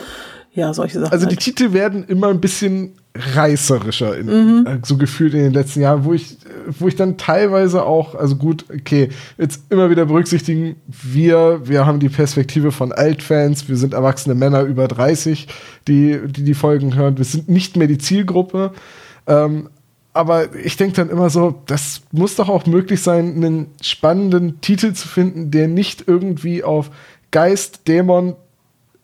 [0.53, 1.11] ja, solche Sachen.
[1.11, 1.43] Also die halt.
[1.43, 4.65] Titel werden immer ein bisschen reißerischer, in, Mhm.
[4.67, 6.35] äh, so gefühlt in den letzten Jahren, wo ich, äh,
[6.79, 11.99] wo ich dann teilweise auch, also gut, okay, jetzt immer wieder berücksichtigen, wir, wir haben
[11.99, 15.47] die Perspektive von Altfans, wir sind erwachsene Männer über 30,
[15.87, 18.71] die die, die Folgen hören, wir sind nicht mehr die Zielgruppe.
[19.27, 19.69] Ähm,
[20.15, 24.93] aber ich denke dann immer so, das muss doch auch möglich sein, einen spannenden Titel
[24.93, 26.89] zu finden, der nicht irgendwie auf
[27.31, 28.35] Geist, Dämon,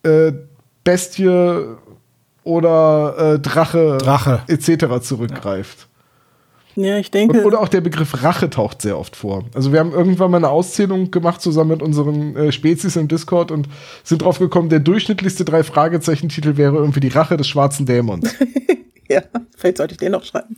[0.04, 0.32] äh,
[0.86, 1.66] Bestie
[2.44, 4.44] oder äh, Drache, Drache.
[4.48, 5.02] etc.
[5.02, 5.90] zurückgreift.
[6.78, 7.44] ja, ich denke.
[7.44, 9.44] Oder auch der Begriff Rache taucht sehr oft vor.
[9.54, 13.52] Also wir haben irgendwann mal eine Auszählung gemacht zusammen mit unseren äh, Spezies im Discord
[13.52, 13.68] und
[14.06, 18.34] sind drauf gekommen, der durchschnittlichste drei Fragezeichen-Titel wäre irgendwie die Rache des schwarzen Dämons.
[19.10, 19.24] ja,
[19.58, 20.56] vielleicht sollte ich den noch schreiben.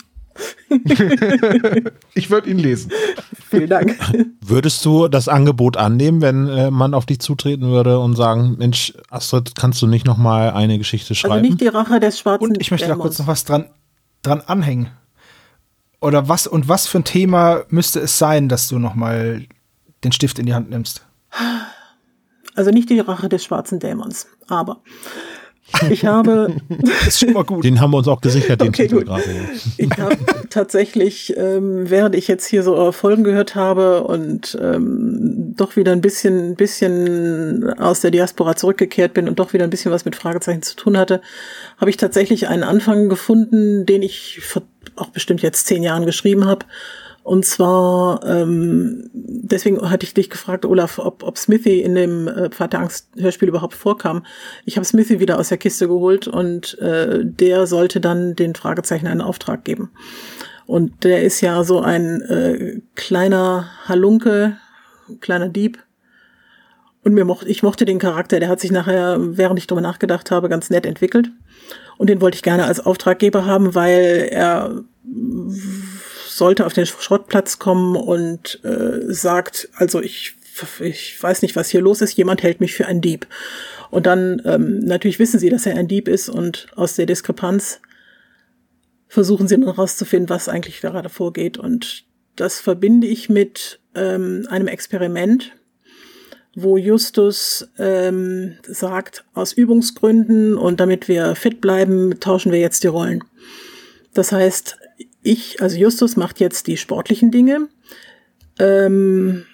[2.16, 2.92] Ich würde ihn lesen.
[3.50, 3.98] Vielen Dank.
[4.42, 8.94] Würdest du das Angebot annehmen, wenn äh, man auf dich zutreten würde und sagen, Mensch,
[9.10, 11.34] Astrid, kannst du nicht noch mal eine Geschichte schreiben?
[11.34, 13.20] Also nicht die Rache des schwarzen Und ich möchte da kurz Dämons.
[13.20, 13.66] noch was dran,
[14.22, 14.90] dran anhängen.
[16.02, 19.46] Oder was und was für ein Thema müsste es sein, dass du noch mal
[20.04, 21.06] den Stift in die Hand nimmst?
[22.56, 24.28] Also nicht die Rache des schwarzen Dämons.
[24.48, 24.82] Aber
[25.90, 27.64] ich habe, Das ist schon mal gut.
[27.64, 29.24] Den haben wir uns auch gesichert, den Okay, Titel gerade.
[29.78, 30.18] ich habe
[30.50, 35.92] tatsächlich, ähm, während ich jetzt hier so eure Folgen gehört habe und ähm, doch wieder
[35.92, 40.16] ein bisschen, bisschen aus der Diaspora zurückgekehrt bin und doch wieder ein bisschen was mit
[40.16, 41.22] Fragezeichen zu tun hatte,
[41.78, 44.64] habe ich tatsächlich einen Anfang gefunden, den ich vor
[44.96, 46.66] auch bestimmt jetzt zehn Jahren geschrieben habe.
[47.24, 52.50] Und zwar, ähm, deswegen hatte ich dich gefragt, Olaf, ob, ob Smithy in dem äh,
[52.50, 54.26] Pfad der Angst-Hörspiel überhaupt vorkam.
[54.66, 59.08] Ich habe Smithy wieder aus der Kiste geholt und äh, der sollte dann den Fragezeichen
[59.08, 59.92] einen Auftrag geben.
[60.66, 64.58] Und der ist ja so ein äh, kleiner Halunke,
[65.22, 65.80] kleiner Dieb.
[67.04, 70.30] Und mir mochte, ich mochte den Charakter, der hat sich nachher, während ich drüber nachgedacht
[70.30, 71.32] habe, ganz nett entwickelt.
[71.98, 74.84] Und den wollte ich gerne als Auftraggeber haben, weil er
[76.44, 80.36] sollte auf den Schrottplatz kommen und äh, sagt, also ich,
[80.82, 83.28] ich weiß nicht, was hier los ist, jemand hält mich für einen Dieb.
[83.92, 87.80] Und dann, ähm, natürlich wissen sie, dass er ein Dieb ist und aus der Diskrepanz
[89.08, 91.58] versuchen sie dann rauszufinden, was eigentlich gerade vorgeht.
[91.58, 92.04] Und
[92.36, 95.54] das verbinde ich mit ähm, einem Experiment,
[96.56, 102.88] wo Justus ähm, sagt, aus Übungsgründen und damit wir fit bleiben, tauschen wir jetzt die
[102.88, 103.24] Rollen.
[104.14, 104.78] Das heißt,
[105.24, 107.68] ich, also Justus macht jetzt die sportlichen Dinge.
[108.60, 109.46] Ähm,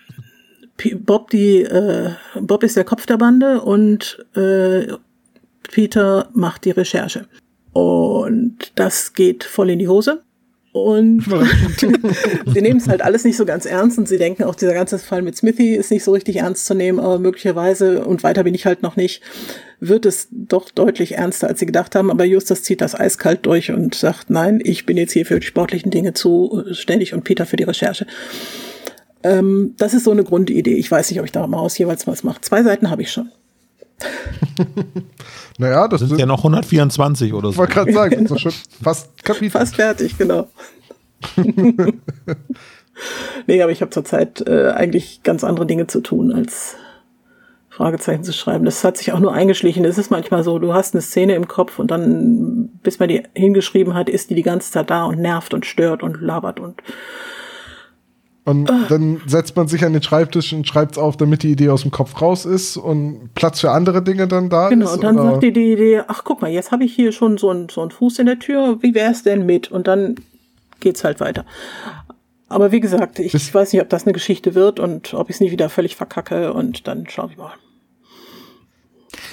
[0.95, 4.87] Bob, die, äh, Bob ist der Kopf der Bande und äh,
[5.63, 7.27] Peter macht die Recherche.
[7.73, 10.23] Und das geht voll in die Hose.
[10.71, 11.23] Und
[12.45, 14.99] sie nehmen es halt alles nicht so ganz ernst und sie denken auch, dieser ganze
[14.99, 18.53] Fall mit Smithy ist nicht so richtig ernst zu nehmen, aber möglicherweise, und weiter bin
[18.53, 19.21] ich halt noch nicht,
[19.79, 22.11] wird es doch deutlich ernster, als sie gedacht haben.
[22.11, 25.47] Aber Justus zieht das eiskalt durch und sagt, nein, ich bin jetzt hier für die
[25.47, 28.05] sportlichen Dinge zuständig und Peter für die Recherche.
[29.23, 30.75] Ähm, das ist so eine Grundidee.
[30.75, 32.41] Ich weiß nicht, ob ich da mal aus jeweils was mache.
[32.41, 33.31] Zwei Seiten habe ich schon.
[35.57, 37.59] Naja, das Das sind ja noch 124 oder Ich so.
[37.59, 39.49] wollte gerade sagen, das ist doch schon fast Kapitel.
[39.51, 40.47] Fast fertig, genau.
[43.47, 46.75] nee, aber ich habe zurzeit äh, eigentlich ganz andere Dinge zu tun, als
[47.69, 48.65] Fragezeichen zu schreiben.
[48.65, 49.85] Das hat sich auch nur eingeschlichen.
[49.85, 53.23] Es ist manchmal so, du hast eine Szene im Kopf und dann, bis man die
[53.33, 56.81] hingeschrieben hat, ist die die ganze Zeit da und nervt und stört und labert und
[58.49, 61.69] Und dann setzt man sich an den Schreibtisch und schreibt es auf, damit die Idee
[61.69, 64.93] aus dem Kopf raus ist und Platz für andere Dinge dann da Genau, ist.
[64.93, 65.31] und dann oder?
[65.31, 67.81] sagt dir die Idee, ach guck mal, jetzt habe ich hier schon so einen so
[67.81, 69.69] einen Fuß in der Tür, wie wär's denn mit?
[69.71, 70.15] Und dann
[70.79, 71.45] geht's halt weiter.
[72.47, 75.35] Aber wie gesagt, ich Bis- weiß nicht, ob das eine Geschichte wird und ob ich
[75.35, 77.51] es nicht wieder völlig verkacke und dann schaue ich mal.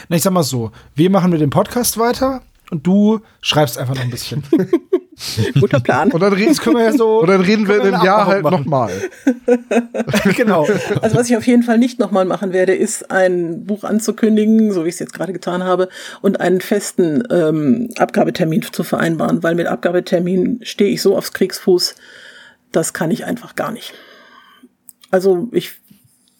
[0.08, 3.94] Na, ich sag mal so, wir machen mit dem Podcast weiter und du schreibst einfach
[3.94, 4.42] noch ein bisschen.
[5.60, 6.12] Guter Plan.
[6.12, 7.20] Und dann reden, können wir ja so.
[7.20, 8.90] und dann reden wir in einem eine Jahr halt nochmal.
[10.36, 10.66] genau.
[11.00, 14.84] Also was ich auf jeden Fall nicht nochmal machen werde, ist ein Buch anzukündigen, so
[14.84, 15.88] wie ich es jetzt gerade getan habe,
[16.20, 21.94] und einen festen ähm, Abgabetermin zu vereinbaren, weil mit Abgabetermin stehe ich so aufs Kriegsfuß,
[22.72, 23.94] das kann ich einfach gar nicht.
[25.10, 25.72] Also ich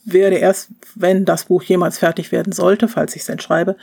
[0.05, 3.77] werde erst, wenn das Buch jemals fertig werden sollte, falls ich es denn schreibe,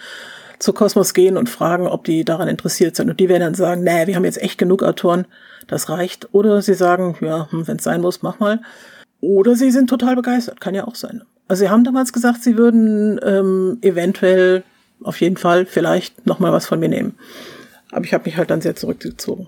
[0.59, 3.09] zu Kosmos gehen und fragen, ob die daran interessiert sind.
[3.09, 5.25] Und die werden dann sagen, nee, wir haben jetzt echt genug Autoren,
[5.67, 6.33] das reicht.
[6.33, 8.61] Oder sie sagen, ja, wenn es sein muss, mach mal.
[9.21, 11.23] Oder sie sind total begeistert, kann ja auch sein.
[11.47, 14.63] Also sie haben damals gesagt, sie würden ähm, eventuell,
[15.03, 17.17] auf jeden Fall, vielleicht noch mal was von mir nehmen.
[17.91, 19.47] Aber ich habe mich halt dann sehr zurückgezogen.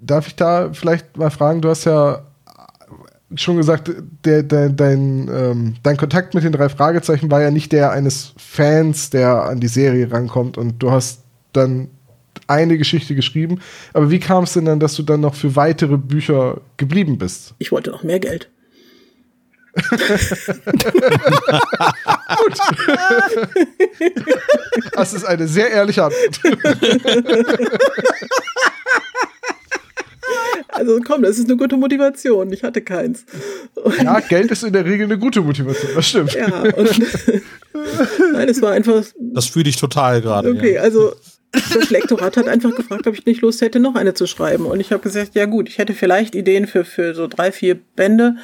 [0.00, 2.27] Darf ich da vielleicht mal fragen, du hast ja
[3.34, 3.90] schon gesagt,
[4.24, 8.32] der, der, dein, ähm, dein Kontakt mit den drei Fragezeichen war ja nicht der eines
[8.36, 11.88] Fans, der an die Serie rankommt und du hast dann
[12.46, 13.60] eine Geschichte geschrieben.
[13.92, 17.54] Aber wie kam es denn dann, dass du dann noch für weitere Bücher geblieben bist?
[17.58, 18.48] Ich wollte noch mehr Geld.
[19.74, 19.98] Gut.
[24.92, 26.40] Das ist eine sehr ehrliche Antwort.
[30.78, 32.52] Also komm, das ist eine gute Motivation.
[32.52, 33.24] Ich hatte keins.
[33.74, 36.34] Und ja, Geld ist in der Regel eine gute Motivation, das stimmt.
[36.34, 37.00] Ja, und
[38.32, 39.04] nein, es war einfach.
[39.18, 40.50] Das fühle ich total gerade.
[40.50, 40.82] Okay, ja.
[40.82, 41.12] also
[41.52, 44.66] das Lektorat hat einfach gefragt, ob ich nicht Lust hätte, noch eine zu schreiben.
[44.66, 47.76] Und ich habe gesagt, ja gut, ich hätte vielleicht Ideen für, für so drei, vier
[47.96, 48.36] Bände.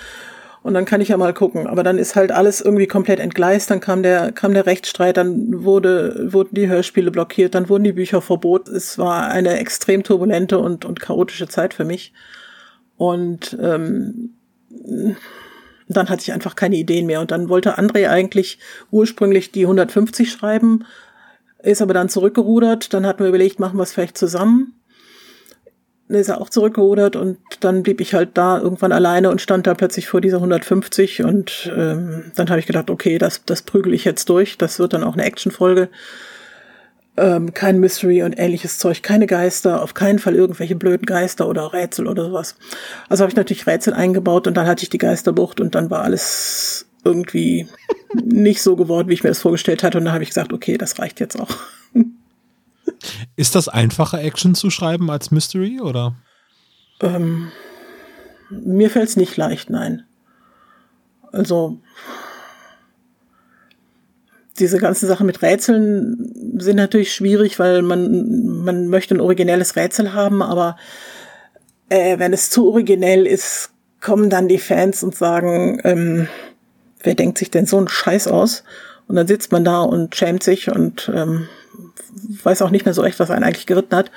[0.64, 1.66] Und dann kann ich ja mal gucken.
[1.66, 3.70] Aber dann ist halt alles irgendwie komplett entgleist.
[3.70, 7.92] Dann kam der, kam der Rechtsstreit, dann wurde, wurden die Hörspiele blockiert, dann wurden die
[7.92, 8.74] Bücher verboten.
[8.74, 12.14] Es war eine extrem turbulente und, und chaotische Zeit für mich.
[12.96, 14.30] Und ähm,
[15.86, 17.20] dann hatte ich einfach keine Ideen mehr.
[17.20, 18.58] Und dann wollte André eigentlich
[18.90, 20.86] ursprünglich die 150 schreiben,
[21.62, 22.94] ist aber dann zurückgerudert.
[22.94, 24.72] Dann hatten wir überlegt, machen wir es vielleicht zusammen
[26.08, 29.74] ist er auch zurückgerudert und dann blieb ich halt da irgendwann alleine und stand da
[29.74, 34.04] plötzlich vor dieser 150 und ähm, dann habe ich gedacht, okay, das, das prügel ich
[34.04, 35.88] jetzt durch, das wird dann auch eine Actionfolge.
[37.16, 41.72] Ähm, kein Mystery und ähnliches Zeug, keine Geister, auf keinen Fall irgendwelche blöden Geister oder
[41.72, 42.56] Rätsel oder sowas.
[43.08, 46.02] Also habe ich natürlich Rätsel eingebaut und dann hatte ich die Geisterbucht und dann war
[46.02, 47.68] alles irgendwie
[48.24, 50.76] nicht so geworden, wie ich mir das vorgestellt hatte und dann habe ich gesagt, okay,
[50.76, 51.56] das reicht jetzt auch.
[53.36, 56.14] Ist das einfacher, Action zu schreiben als Mystery, oder?
[57.00, 57.50] Ähm,
[58.50, 60.04] mir fällt es nicht leicht, nein.
[61.32, 61.80] Also,
[64.58, 70.12] diese ganzen Sachen mit Rätseln sind natürlich schwierig, weil man, man möchte ein originelles Rätsel
[70.12, 70.76] haben, aber
[71.88, 76.28] äh, wenn es zu originell ist, kommen dann die Fans und sagen, ähm,
[77.02, 78.62] wer denkt sich denn so einen Scheiß aus?
[79.06, 81.48] Und dann sitzt man da und schämt sich und ähm,
[82.42, 84.10] weiß auch nicht mehr so recht, was einen eigentlich geritten hat.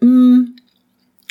[0.00, 0.56] Mm.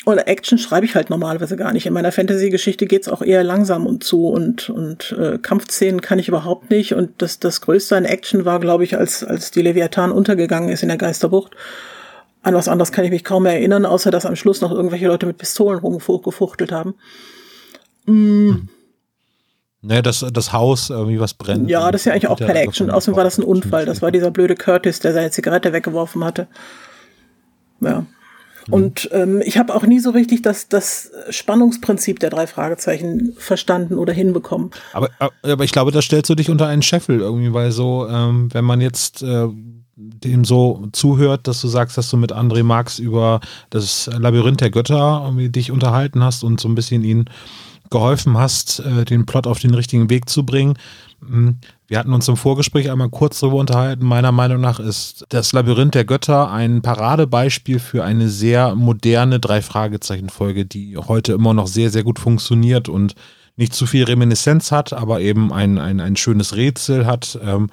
[0.06, 1.84] Oder Action schreibe ich halt normalerweise gar nicht.
[1.84, 6.28] In meiner Fantasy-Geschichte geht's auch eher langsam und zu und, und äh, Kampfszenen kann ich
[6.28, 6.94] überhaupt nicht.
[6.94, 10.82] Und das, das Größte an Action war, glaube ich, als, als die Leviathan untergegangen ist
[10.82, 11.54] in der Geisterbucht.
[12.42, 15.06] An was anderes kann ich mich kaum mehr erinnern, außer dass am Schluss noch irgendwelche
[15.06, 16.94] Leute mit Pistolen rumgefuchtelt haben.
[18.06, 18.68] Mm.
[19.82, 21.70] Ne, das, das Haus irgendwie was brennt.
[21.70, 22.90] Ja, das ist ja eigentlich auch keine Action.
[22.90, 23.86] Außerdem war das ein Unfall.
[23.86, 26.48] Das war dieser blöde Curtis, der seine Zigarette weggeworfen hatte.
[27.80, 28.04] Ja.
[28.66, 28.74] Mhm.
[28.74, 33.96] Und ähm, ich habe auch nie so richtig das, das Spannungsprinzip der drei Fragezeichen verstanden
[33.96, 34.70] oder hinbekommen.
[34.92, 38.52] Aber, aber ich glaube, da stellst du dich unter einen Scheffel irgendwie, weil so, ähm,
[38.52, 39.48] wenn man jetzt äh,
[39.96, 43.40] dem so zuhört, dass du sagst, dass du mit André Marx über
[43.70, 47.30] das Labyrinth der Götter dich unterhalten hast und so ein bisschen ihn
[47.90, 50.78] geholfen hast, äh, den Plot auf den richtigen Weg zu bringen.
[51.26, 54.06] Hm, wir hatten uns im Vorgespräch einmal kurz darüber unterhalten.
[54.06, 60.66] Meiner Meinung nach ist das Labyrinth der Götter ein Paradebeispiel für eine sehr moderne Drei-Fragezeichen-Folge,
[60.66, 63.14] die heute immer noch sehr, sehr gut funktioniert und
[63.56, 67.68] nicht zu viel Reminiszenz hat, aber eben ein, ein, ein schönes Rätsel hat, ähm,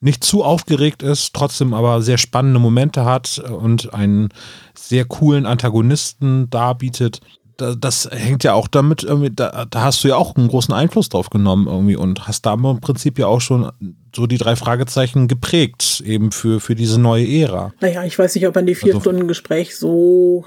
[0.00, 4.28] nicht zu aufgeregt ist, trotzdem aber sehr spannende Momente hat und einen
[4.74, 7.20] sehr coolen Antagonisten darbietet
[7.56, 11.30] das hängt ja auch damit, da, da, hast du ja auch einen großen Einfluss drauf
[11.30, 13.70] genommen irgendwie und hast da im Prinzip ja auch schon
[14.14, 17.72] so die drei Fragezeichen geprägt, eben für, für diese neue Ära.
[17.80, 20.44] Naja, ich weiß nicht, ob man die vier also, Stunden Gespräch so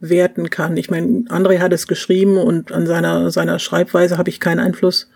[0.00, 0.76] werten kann.
[0.76, 5.08] Ich meine, André hat es geschrieben und an seiner, seiner Schreibweise habe ich keinen Einfluss.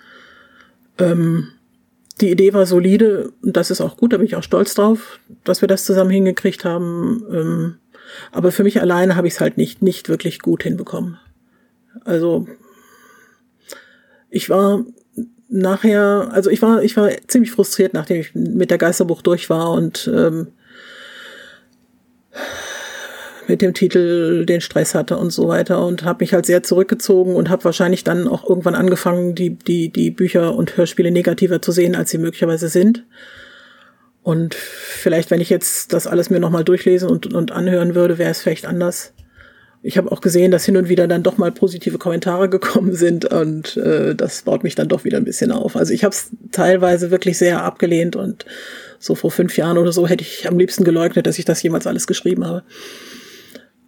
[0.99, 1.49] Ähm,
[2.21, 5.19] die Idee war solide und das ist auch gut, da bin ich auch stolz drauf,
[5.43, 7.25] dass wir das zusammen hingekriegt haben.
[7.33, 7.75] Ähm,
[8.33, 11.19] aber für mich alleine habe ich es halt nicht, nicht wirklich gut hinbekommen.
[12.05, 12.47] Also
[14.31, 14.85] ich war
[15.49, 19.71] nachher, also ich war, ich war ziemlich frustriert, nachdem ich mit der Geisterbuch durch war
[19.71, 20.49] und ähm,
[23.47, 27.37] mit dem Titel den Stress hatte und so weiter und habe mich halt sehr zurückgezogen
[27.37, 31.73] und habe wahrscheinlich dann auch irgendwann angefangen, die, die, die Bücher und Hörspiele negativer zu
[31.73, 33.05] sehen, als sie möglicherweise sind.
[34.25, 38.31] Und vielleicht, wenn ich jetzt das alles mir nochmal durchlesen und, und anhören würde, wäre
[38.31, 39.13] es vielleicht anders.
[39.83, 43.27] Ich habe auch gesehen, dass hin und wieder dann doch mal positive Kommentare gekommen sind
[43.27, 45.77] und äh, das baut mich dann doch wieder ein bisschen auf.
[45.77, 48.47] Also ich habe es teilweise wirklich sehr abgelehnt und
[48.99, 51.87] so vor fünf Jahren oder so hätte ich am liebsten geleugnet, dass ich das jemals
[51.87, 52.63] alles geschrieben habe.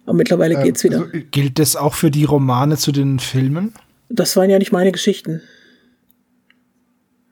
[0.05, 0.99] Aber mittlerweile ähm, geht's wieder.
[0.99, 3.73] Also, gilt das auch für die Romane zu den Filmen?
[4.09, 5.41] Das waren ja nicht meine Geschichten.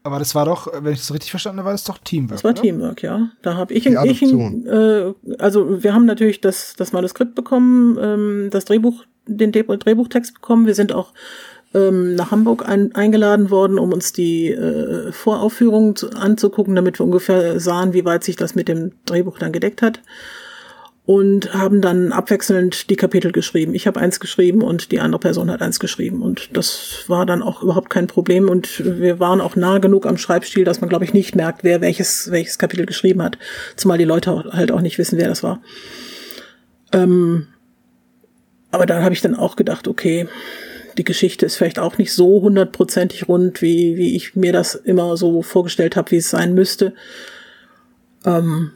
[0.05, 2.37] Aber das war doch, wenn ich das richtig verstanden habe, war das doch Teamwork.
[2.37, 2.61] Das war oder?
[2.61, 3.31] Teamwork, ja.
[3.41, 8.65] Da habe ich, ich äh, also wir haben natürlich das, das Manuskript bekommen, ähm, das
[8.65, 10.67] Drehbuch, den Drehbuchtext bekommen.
[10.67, 11.11] Wir sind auch
[11.73, 17.03] ähm, nach Hamburg ein, eingeladen worden, um uns die äh, Voraufführung zu, anzugucken, damit wir
[17.03, 20.01] ungefähr sahen, wie weit sich das mit dem Drehbuch dann gedeckt hat
[21.05, 23.75] und haben dann abwechselnd die Kapitel geschrieben.
[23.75, 26.23] Ich habe eins geschrieben und die andere Person hat eins geschrieben.
[26.23, 28.49] Und das war dann auch überhaupt kein Problem.
[28.49, 31.79] Und wir waren auch nah genug am Schreibstil, dass man, glaube ich, nicht merkt, wer
[31.79, 33.37] welches, welches Kapitel geschrieben hat.
[33.75, 35.61] Zumal die Leute halt auch nicht wissen, wer das war.
[36.91, 37.47] Ähm,
[38.71, 40.27] aber dann habe ich dann auch gedacht, okay,
[40.97, 45.17] die Geschichte ist vielleicht auch nicht so hundertprozentig rund, wie, wie ich mir das immer
[45.17, 46.93] so vorgestellt habe, wie es sein müsste.
[48.25, 48.71] Ähm,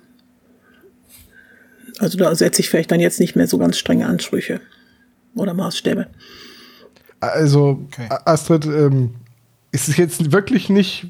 [2.00, 4.62] also da setze ich vielleicht dann jetzt nicht mehr so ganz strenge Ansprüche
[5.36, 6.08] oder Maßstäbe.
[7.20, 8.08] Also, okay.
[8.26, 9.16] Astrid, ähm,
[9.72, 11.08] ist es jetzt wirklich nicht,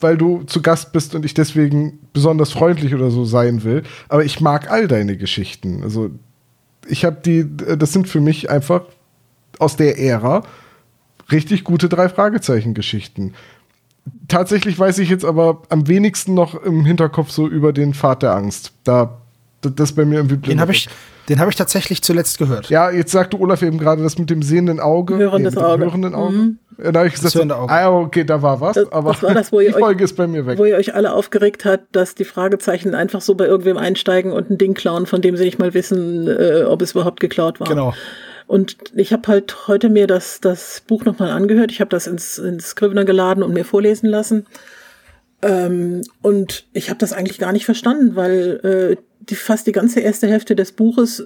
[0.00, 4.24] weil du zu Gast bist und ich deswegen besonders freundlich oder so sein will, aber
[4.24, 5.82] ich mag all deine Geschichten.
[5.82, 6.10] Also,
[6.88, 7.46] ich habe die,
[7.78, 8.82] das sind für mich einfach
[9.58, 10.42] aus der Ära
[11.30, 13.34] richtig gute drei Fragezeichen-Geschichten.
[14.26, 18.34] Tatsächlich weiß ich jetzt aber am wenigsten noch im Hinterkopf so über den Pfad der
[18.34, 18.72] Angst.
[18.82, 19.21] Da
[19.62, 20.54] das bei mir irgendwie blind.
[20.54, 20.88] Den habe ich,
[21.28, 22.68] den habe ich tatsächlich zuletzt gehört.
[22.68, 25.16] Ja, jetzt sagte Olaf eben gerade das mit dem sehenden Auge.
[25.16, 25.84] Hörendes nee, Auge.
[25.84, 26.34] Hörenden Auge.
[26.34, 26.58] Mhm.
[26.78, 29.52] Da habe ich gesagt, so, ah, okay, da war was, das, aber das war das,
[29.52, 30.58] wo die ihr Folge euch, ist bei mir weg.
[30.58, 34.50] Wo ihr euch alle aufgeregt hat, dass die Fragezeichen einfach so bei irgendwem einsteigen und
[34.50, 37.68] ein Ding klauen, von dem sie nicht mal wissen, äh, ob es überhaupt geklaut war.
[37.68, 37.94] Genau.
[38.46, 41.70] Und ich habe halt heute mir das, das Buch nochmal angehört.
[41.70, 44.46] Ich habe das ins, ins Scrivener geladen und mir vorlesen lassen.
[45.42, 50.00] Ähm, und ich habe das eigentlich gar nicht verstanden, weil äh, die, fast die ganze
[50.00, 51.24] erste Hälfte des Buches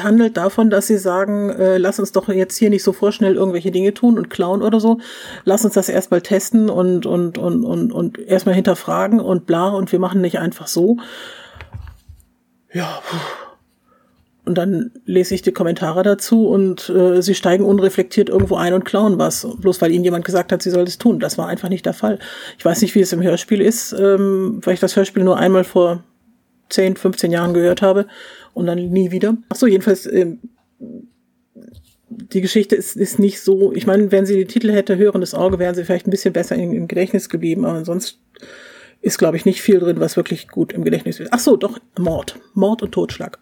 [0.00, 3.70] handelt davon, dass sie sagen, äh, lass uns doch jetzt hier nicht so vorschnell irgendwelche
[3.70, 4.98] Dinge tun und klauen oder so.
[5.44, 9.92] Lass uns das erstmal testen und, und, und, und, und erstmal hinterfragen und bla und
[9.92, 10.96] wir machen nicht einfach so.
[12.72, 13.00] Ja.
[14.44, 18.84] Und dann lese ich die Kommentare dazu und äh, sie steigen unreflektiert irgendwo ein und
[18.84, 21.20] klauen was, bloß weil ihnen jemand gesagt hat, sie soll es tun.
[21.20, 22.18] Das war einfach nicht der Fall.
[22.56, 25.64] Ich weiß nicht, wie es im Hörspiel ist, ähm, weil ich das Hörspiel nur einmal
[25.64, 26.02] vor
[26.70, 28.06] 10, 15 Jahren gehört habe
[28.54, 29.36] und dann nie wieder.
[29.48, 30.36] Ach so, jedenfalls, äh,
[32.08, 35.58] die Geschichte ist, ist nicht so, ich meine, wenn sie die Titel hätte, Hörendes Auge,
[35.58, 38.18] wären sie vielleicht ein bisschen besser im, im Gedächtnis geblieben, aber sonst
[39.00, 41.32] ist, glaube ich, nicht viel drin, was wirklich gut im Gedächtnis ist.
[41.32, 42.38] Ach so, doch, Mord.
[42.54, 43.38] Mord und Totschlag.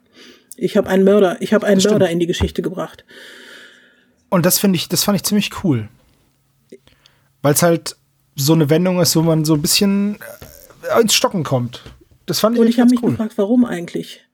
[0.57, 3.05] Ich habe einen Mörder, ich habe einen Mörder in die Geschichte gebracht.
[4.29, 5.89] Und das finde ich, das fand ich ziemlich cool.
[7.43, 7.97] Weil es halt
[8.35, 10.19] so eine Wendung ist, wo man so ein bisschen
[10.95, 11.83] äh, ins Stocken kommt.
[12.27, 13.11] Das fand ich Und ich habe mich cool.
[13.11, 14.25] gefragt, warum eigentlich?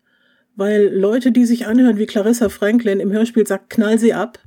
[0.56, 4.38] Weil Leute, die sich anhören wie Clarissa Franklin im Hörspiel sagt, knall sie ab,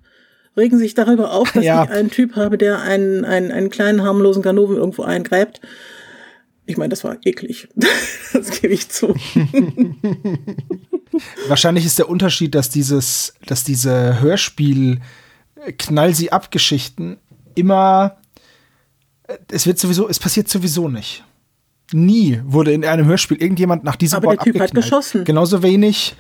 [0.58, 1.84] regen sich darüber auf, dass ja.
[1.84, 5.62] ich einen Typ habe, der einen, einen, einen kleinen harmlosen Ganoven irgendwo eingräbt.
[6.68, 7.68] Ich meine, das war eklig.
[8.34, 9.14] das gebe ich zu.
[11.48, 15.00] Wahrscheinlich ist der Unterschied, dass dieses, dass diese Hörspiel
[15.78, 17.18] Knall sie ab Geschichten
[17.56, 18.18] immer
[19.52, 21.24] es wird sowieso, es passiert sowieso nicht.
[21.94, 25.24] Nie wurde in einem Hörspiel irgendjemand nach diesem Aber Wort der Typ hat geschossen.
[25.24, 26.16] Genauso wenig,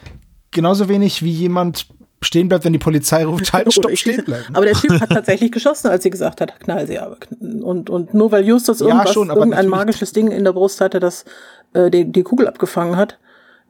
[0.52, 1.88] genauso wenig wie jemand
[2.22, 4.56] stehen bleibt, wenn die Polizei ruft, halt, stopp, stehen bleiben.
[4.56, 7.18] Aber der Typ hat tatsächlich geschossen, als sie gesagt hat, knall sie aber.
[7.40, 11.00] Und, und nur weil Justus irgendwas, ja, schon, irgendein magisches Ding in der Brust hatte,
[11.00, 11.26] das
[11.74, 13.18] äh, die, die Kugel abgefangen hat,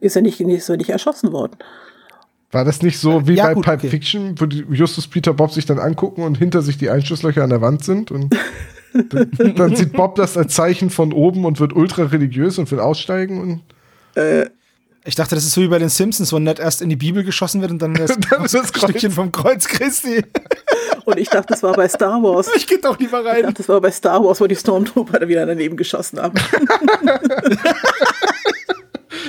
[0.00, 1.56] ist er nicht, ist er nicht erschossen worden.
[2.52, 3.88] War das nicht so wie ja, bei gut, Pipe okay.
[3.88, 7.60] Fiction, wo Justus Peter Bob sich dann angucken und hinter sich die Einschusslöcher an der
[7.60, 8.10] Wand sind?
[8.10, 8.34] Und
[9.56, 13.40] dann sieht Bob das als Zeichen von oben und wird ultra religiös und will aussteigen
[13.40, 14.20] und.
[14.20, 14.46] Äh,
[15.04, 17.22] ich dachte, das ist so wie bei den Simpsons, wo nett erst in die Bibel
[17.22, 20.24] geschossen wird und dann das, dann ist das Stückchen vom Kreuz Christi.
[21.04, 22.50] Und ich dachte, das war bei Star Wars.
[22.56, 23.36] Ich geh doch lieber rein.
[23.36, 26.34] Ich dachte, das war bei Star Wars, wo die Stormtrooper da wieder daneben geschossen haben.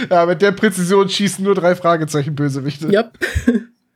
[0.10, 2.92] ja, mit der Präzision schießen nur drei Fragezeichen Bösewichte.
[2.92, 3.12] Ja.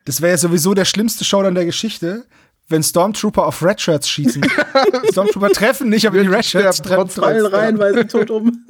[0.05, 2.25] Das wäre ja sowieso der schlimmste Showdown der Geschichte,
[2.71, 4.43] wenn Stormtrooper auf Red Shirts schießen.
[5.12, 7.10] Stormtrooper treffen nicht, aber die Red Shirts treffen.
[7.10, 8.65] Fallen rein, weil sie tot um.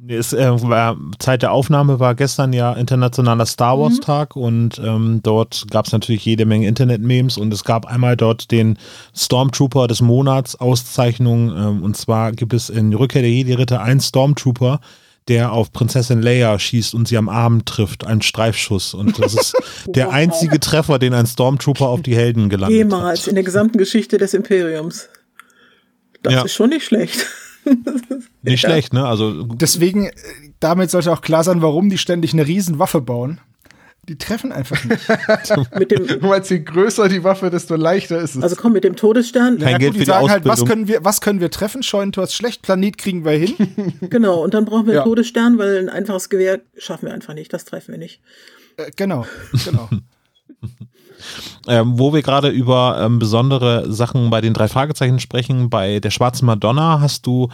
[0.00, 4.00] Nee, es, äh, war, Zeit der Aufnahme war gestern ja internationaler Star Wars mhm.
[4.00, 4.42] Tag mhm.
[4.42, 8.78] und ähm, dort gab es natürlich jede Menge Internet-Memes und es gab einmal dort den
[9.14, 14.80] Stormtrooper des Monats Auszeichnung ähm, und zwar gibt es in Rückkehr der Jedi-Ritter einen Stormtrooper,
[15.28, 18.94] der auf Prinzessin Leia schießt und sie am Arm trifft, ein Streifschuss.
[18.94, 19.54] Und das ist
[19.86, 23.02] der einzige Treffer, den ein Stormtrooper auf die Helden gelandet Jemals hat.
[23.02, 25.08] Jemals in der gesamten Geschichte des Imperiums.
[26.22, 26.42] Das ja.
[26.42, 27.26] ist schon nicht schlecht.
[28.42, 28.70] nicht ja.
[28.70, 29.06] schlecht, ne?
[29.06, 30.12] Also deswegen, äh,
[30.60, 33.40] damit sollte auch klar sein, warum die ständig eine Riesenwaffe bauen.
[34.08, 35.06] Die treffen einfach nicht.
[35.78, 38.42] mit dem, du meinst, je größer die Waffe, desto leichter ist es.
[38.42, 39.58] Also komm, mit dem Todesstern.
[39.58, 41.82] Kein ja, Geld gut, die für sagen halt, was können wir, was können wir treffen?
[41.82, 43.94] Scheunentor ist schlecht, Planet kriegen wir hin.
[44.00, 45.04] genau, und dann brauchen wir ja.
[45.04, 47.52] Todesstern, weil ein einfaches Gewehr schaffen wir einfach nicht.
[47.52, 48.20] Das treffen wir nicht.
[48.76, 49.26] Äh, genau,
[49.64, 49.88] genau.
[51.66, 56.10] Ähm, wo wir gerade über ähm, besondere Sachen bei den drei Fragezeichen sprechen, bei der
[56.10, 57.48] Schwarzen Madonna hast du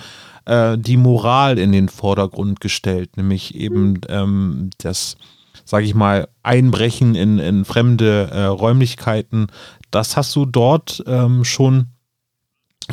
[0.45, 5.17] äh, die Moral in den Vordergrund gestellt, nämlich eben ähm, das,
[5.65, 9.49] sage ich mal, Einbrechen in, in fremde äh, Räumlichkeiten.
[9.91, 11.89] Das hast du dort ähm, schon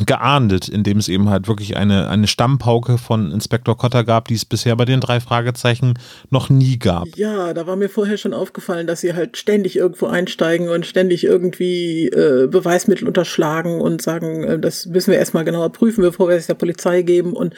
[0.06, 4.44] geahndet, indem es eben halt wirklich eine, eine Stammpauke von Inspektor Kotter gab, die es
[4.44, 5.98] bisher bei den drei Fragezeichen
[6.30, 7.08] noch nie gab.
[7.16, 11.24] Ja, da war mir vorher schon aufgefallen, dass sie halt ständig irgendwo einsteigen und ständig
[11.24, 16.36] irgendwie äh, Beweismittel unterschlagen und sagen, äh, das müssen wir erstmal genauer prüfen, bevor wir
[16.36, 17.54] es der Polizei geben und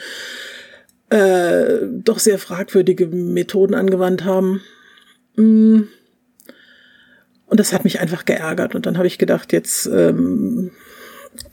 [1.09, 4.61] äh, doch sehr fragwürdige Methoden angewandt haben.
[5.35, 5.83] Mm.
[7.47, 8.75] Und das hat mich einfach geärgert.
[8.75, 10.71] Und dann habe ich gedacht, jetzt ähm,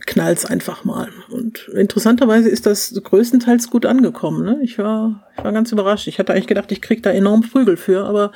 [0.07, 1.09] knallt's einfach mal.
[1.29, 4.45] Und interessanterweise ist das größtenteils gut angekommen.
[4.45, 4.59] Ne?
[4.63, 6.09] Ich war, ich war ganz überrascht.
[6.09, 8.33] Ich hatte eigentlich gedacht, ich krieg da enorm Prügel für, aber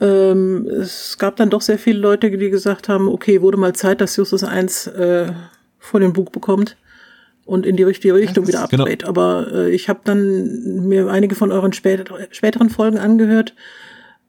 [0.00, 4.00] ähm, es gab dann doch sehr viele Leute, die gesagt haben, okay, wurde mal Zeit,
[4.00, 5.32] dass Justus 1 äh,
[5.78, 6.76] vor den Bug bekommt
[7.44, 9.00] und in die richtige Richtung wieder abdreht.
[9.00, 9.08] Genau.
[9.08, 13.54] Aber äh, ich habe dann mir einige von euren später, späteren Folgen angehört,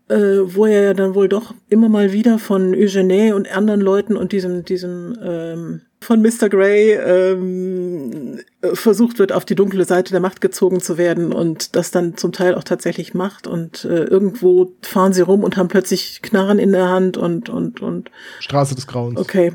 [0.10, 4.18] äh, wo er ja dann wohl doch immer mal wieder von Eugene und anderen Leuten
[4.18, 6.49] und diesem, diesem ähm, von Mr.
[6.49, 8.41] Grey ähm,
[8.74, 12.34] versucht wird, auf die dunkle Seite der Macht gezogen zu werden und das dann zum
[12.34, 16.74] Teil auch tatsächlich macht und äh, irgendwo fahren sie rum und haben plötzlich Knarren in
[16.74, 19.18] der Hand und und und Straße des Grauens.
[19.18, 19.54] Okay,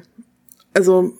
[0.73, 1.13] also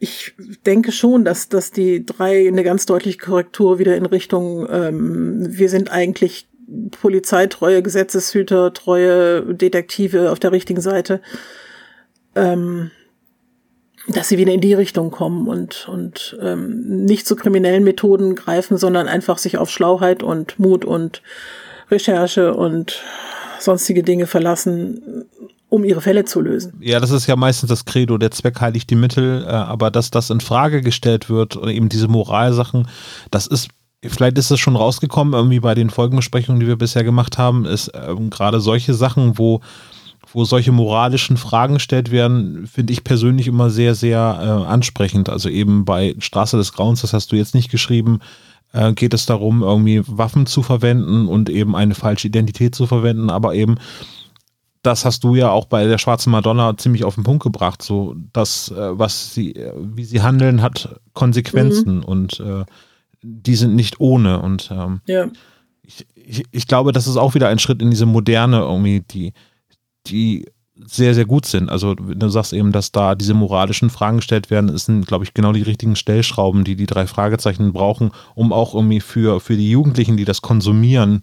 [0.00, 0.34] ich
[0.66, 5.68] denke schon, dass dass die drei eine ganz deutliche Korrektur wieder in Richtung ähm, wir
[5.68, 6.48] sind eigentlich
[6.90, 11.20] Polizeitreue, Gesetzeshüter, treue Detektive auf der richtigen Seite.
[12.34, 12.90] Ähm,
[14.08, 18.76] dass sie wieder in die Richtung kommen und, und ähm, nicht zu kriminellen Methoden greifen,
[18.76, 21.22] sondern einfach sich auf Schlauheit und Mut und
[21.90, 23.02] Recherche und
[23.58, 25.24] sonstige Dinge verlassen,
[25.70, 26.74] um ihre Fälle zu lösen.
[26.80, 30.10] Ja, das ist ja meistens das Credo, der Zweck heiligt die Mittel, äh, aber dass
[30.10, 32.88] das in Frage gestellt wird oder eben diese Moralsachen,
[33.30, 33.68] das ist
[34.08, 37.90] vielleicht ist es schon rausgekommen, irgendwie bei den Folgenbesprechungen, die wir bisher gemacht haben, ist
[37.94, 39.60] ähm, gerade solche Sachen, wo
[40.32, 45.28] wo solche moralischen Fragen gestellt werden, finde ich persönlich immer sehr, sehr äh, ansprechend.
[45.28, 48.18] Also eben bei Straße des Grauens, das hast du jetzt nicht geschrieben,
[48.72, 53.30] äh, geht es darum, irgendwie Waffen zu verwenden und eben eine falsche Identität zu verwenden,
[53.30, 53.76] aber eben
[54.82, 57.80] das hast du ja auch bei der Schwarzen Madonna ziemlich auf den Punkt gebracht.
[57.80, 62.04] So, das, äh, was sie, äh, wie sie handeln, hat Konsequenzen mhm.
[62.04, 62.64] und äh,
[63.24, 64.40] die sind nicht ohne.
[64.40, 65.28] Und ähm, ja.
[65.82, 69.32] ich, ich, ich, glaube, das ist auch wieder ein Schritt in diese Moderne, irgendwie, die,
[70.06, 70.46] die
[70.86, 71.70] sehr, sehr gut sind.
[71.70, 75.52] Also du sagst eben, dass da diese moralischen Fragen gestellt werden, sind, glaube ich, genau
[75.52, 80.16] die richtigen Stellschrauben, die die drei Fragezeichen brauchen, um auch irgendwie für, für die Jugendlichen,
[80.16, 81.20] die das konsumieren,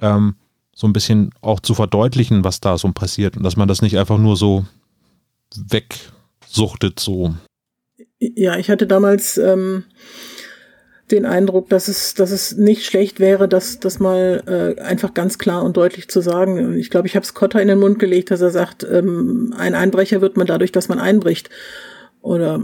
[0.00, 0.36] ähm,
[0.74, 3.98] so ein bisschen auch zu verdeutlichen, was da so passiert und dass man das nicht
[3.98, 4.66] einfach nur so
[5.56, 7.34] wegsuchtet so.
[8.18, 9.84] Ja, ich hatte damals ähm,
[11.10, 15.38] den Eindruck, dass es, dass es nicht schlecht wäre, das, das mal äh, einfach ganz
[15.38, 16.76] klar und deutlich zu sagen.
[16.76, 19.74] Ich glaube, ich habe es Cotter in den Mund gelegt, dass er sagt, ähm, ein
[19.74, 21.48] Einbrecher wird man dadurch, dass man einbricht.
[22.22, 22.60] Oder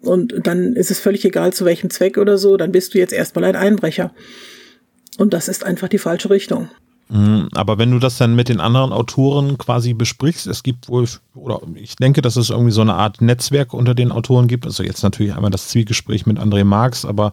[0.00, 3.12] und dann ist es völlig egal, zu welchem Zweck oder so, dann bist du jetzt
[3.12, 4.12] erstmal ein Einbrecher.
[5.18, 6.70] Und das ist einfach die falsche Richtung.
[7.12, 11.06] Mhm, aber wenn du das dann mit den anderen Autoren quasi besprichst, es gibt wohl,
[11.34, 14.64] oder ich denke, dass es irgendwie so eine Art Netzwerk unter den Autoren gibt.
[14.64, 17.32] Also jetzt natürlich einmal das Zwiegespräch mit André Marx, aber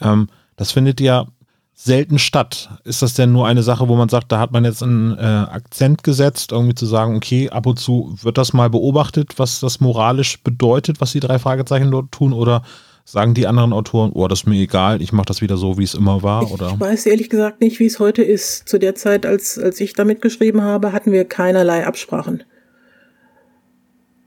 [0.00, 1.26] ähm, das findet ja
[1.74, 2.70] selten statt.
[2.84, 5.22] Ist das denn nur eine Sache, wo man sagt, da hat man jetzt einen äh,
[5.22, 9.80] Akzent gesetzt, irgendwie zu sagen, okay, ab und zu wird das mal beobachtet, was das
[9.80, 12.62] moralisch bedeutet, was die drei Fragezeichen dort tun, oder
[13.06, 15.84] sagen die anderen Autoren, oh, das ist mir egal, ich mache das wieder so, wie
[15.84, 16.50] es immer war?
[16.50, 16.72] Oder?
[16.74, 18.68] Ich weiß ehrlich gesagt nicht, wie es heute ist.
[18.68, 22.42] Zu der Zeit, als, als ich damit geschrieben habe, hatten wir keinerlei Absprachen.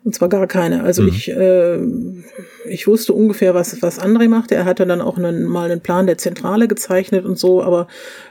[0.06, 0.84] Und zwar gar keine.
[0.84, 1.10] Also mhm.
[1.10, 1.78] ich, äh,
[2.70, 4.56] ich wusste ungefähr, was, was André machte.
[4.56, 7.62] Er hatte dann auch einen, mal einen Plan der Zentrale gezeichnet und so.
[7.62, 7.88] Aber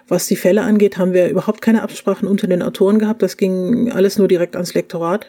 [0.09, 3.23] was die Fälle angeht, haben wir überhaupt keine Absprachen unter den Autoren gehabt.
[3.23, 5.27] Das ging alles nur direkt ans Lektorat.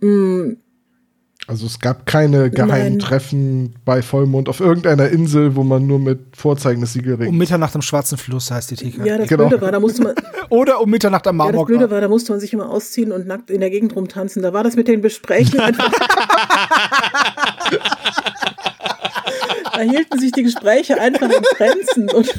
[0.00, 0.58] Mhm.
[1.46, 2.98] Also es gab keine geheimen Nein.
[2.98, 7.74] Treffen bei Vollmond auf irgendeiner Insel, wo man nur mit Vorzeigen des Siegel Um Mitternacht
[7.74, 9.06] am Schwarzen Fluss heißt die Theke.
[9.06, 9.48] Ja, das genau.
[9.48, 10.14] Blöde war, da musste man.
[10.48, 11.52] Oder um Mitternacht am Marmor.
[11.52, 13.94] Ja, das Blöde war, da musste man sich immer ausziehen und nackt in der Gegend
[13.94, 14.42] rumtanzen.
[14.42, 15.92] Da war das mit den Gesprächen einfach.
[19.74, 22.32] da hielten sich die Gespräche einfach in Grenzen und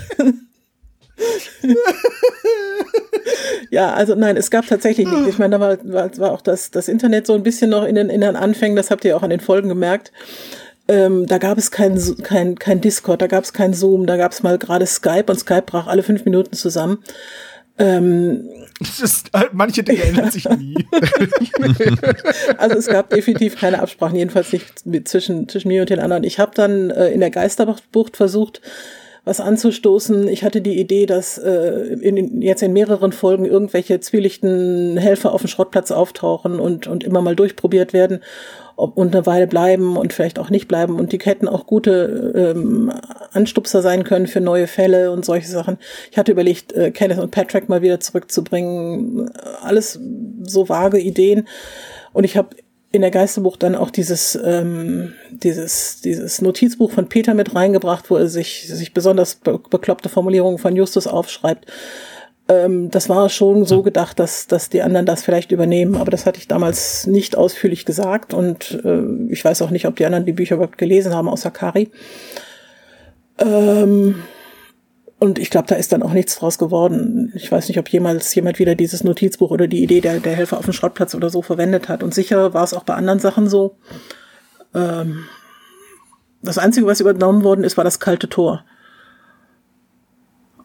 [3.70, 5.28] ja, also nein, es gab tatsächlich nicht.
[5.28, 7.95] Ich meine, da war, war, war auch das, das Internet so ein bisschen noch in
[7.95, 10.11] den, in den Anfängen, das habt ihr auch an den Folgen gemerkt.
[10.88, 14.34] Ähm, da gab es kein, kein, kein Discord, da gab es kein Zoom, da gab
[14.34, 16.99] es mal gerade Skype und Skype brach alle fünf Minuten zusammen.
[17.78, 18.49] Ähm,
[18.80, 20.76] ist, äh, manche Dinge ändern sich nie.
[22.57, 26.24] also es gab definitiv keine Absprachen, jedenfalls nicht mit, zwischen, zwischen mir und den anderen.
[26.24, 28.61] Ich habe dann äh, in der Geisterbucht versucht,
[29.26, 30.28] was anzustoßen.
[30.28, 35.41] Ich hatte die Idee, dass äh, in, jetzt in mehreren Folgen irgendwelche zwielichten Helfer auf
[35.41, 38.19] dem Schrottplatz auftauchen und, und immer mal durchprobiert werden
[38.76, 40.99] und eine Weile bleiben und vielleicht auch nicht bleiben.
[40.99, 42.91] Und die hätten auch gute ähm,
[43.32, 45.78] Anstupser sein können für neue Fälle und solche Sachen.
[46.11, 49.32] Ich hatte überlegt, äh, Kenneth und Patrick mal wieder zurückzubringen.
[49.61, 49.99] Alles
[50.43, 51.47] so vage Ideen.
[52.13, 52.49] Und ich habe
[52.95, 58.15] in der Geisterbuch dann auch dieses, ähm, dieses, dieses Notizbuch von Peter mit reingebracht, wo
[58.15, 61.65] er sich, sich besonders be bekloppte Formulierungen von Justus aufschreibt.
[62.47, 66.25] Ähm, das war schon so gedacht, dass, dass die anderen das vielleicht übernehmen, aber das
[66.25, 70.25] hatte ich damals nicht ausführlich gesagt und äh, ich weiß auch nicht, ob die anderen
[70.25, 71.89] die Bücher überhaupt gelesen haben, außer Kari.
[73.39, 74.15] Ähm,
[75.18, 77.32] und ich glaube, da ist dann auch nichts draus geworden.
[77.36, 80.57] Ich weiß nicht, ob jemals jemand wieder dieses Notizbuch oder die Idee der, der Helfer
[80.57, 82.03] auf dem Schrottplatz oder so verwendet hat.
[82.03, 83.78] Und sicher war es auch bei anderen Sachen so.
[84.74, 85.24] Ähm,
[86.41, 88.66] das Einzige, was übernommen worden ist, war das kalte Tor.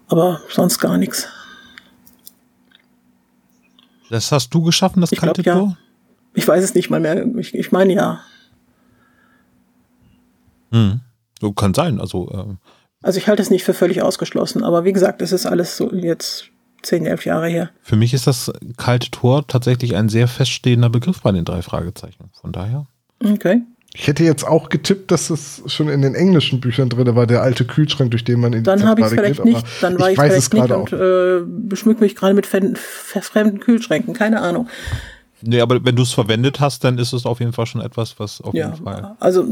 [0.08, 1.28] Aber sonst gar nichts.
[4.10, 5.68] Das hast du geschaffen, das ich kalte glaub, Tor?
[5.68, 5.78] Ja.
[6.34, 7.24] Ich weiß es nicht mal mehr.
[7.36, 8.20] Ich, ich meine ja.
[10.72, 11.00] Hm.
[11.40, 12.00] So kann sein.
[12.00, 12.56] Also äh,
[13.02, 15.92] also ich halte es nicht für völlig ausgeschlossen, aber wie gesagt, es ist alles so
[15.92, 16.50] jetzt
[16.82, 17.70] zehn, elf Jahre her.
[17.82, 22.30] Für mich ist das kalte Tor tatsächlich ein sehr feststehender Begriff bei den drei Fragezeichen.
[22.40, 22.86] Von daher.
[23.22, 23.62] Okay.
[23.92, 27.42] Ich hätte jetzt auch getippt, dass es schon in den englischen Büchern drin war, der
[27.42, 29.98] alte Kühlschrank, durch den man in die Dann habe ich es vielleicht geht, nicht, dann
[29.98, 34.68] war ich, ich vielleicht nicht und äh, beschmück mich gerade mit fremden Kühlschränken, keine Ahnung.
[35.42, 38.18] Nee, aber wenn du es verwendet hast, dann ist es auf jeden Fall schon etwas,
[38.18, 39.44] was auf ja, jeden Fall also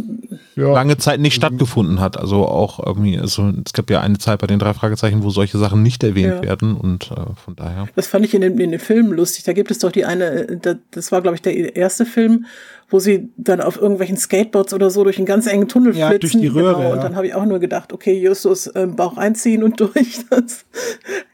[0.57, 0.73] ja.
[0.73, 2.17] lange Zeit nicht stattgefunden hat.
[2.19, 5.59] Also auch irgendwie, also es gab ja eine Zeit bei den drei Fragezeichen, wo solche
[5.59, 6.43] Sachen nicht erwähnt Ja.
[6.43, 7.15] werden und äh,
[7.45, 7.89] von daher.
[7.97, 9.45] Das fand ich in den, in den Filmen lustig.
[9.45, 12.45] Da gibt es doch die eine, da- das war, glaube ich, der erste Film,
[12.91, 16.41] wo sie dann auf irgendwelchen Skateboards oder so durch einen ganz engen Tunnel Ja, flitzen.
[16.41, 16.91] durch die Röhre, Genau.
[16.93, 17.03] Und ja.
[17.03, 20.21] dann habe ich auch nur gedacht, okay, Justus ähm, Bauch einziehen und durch.
[20.31, 20.65] Das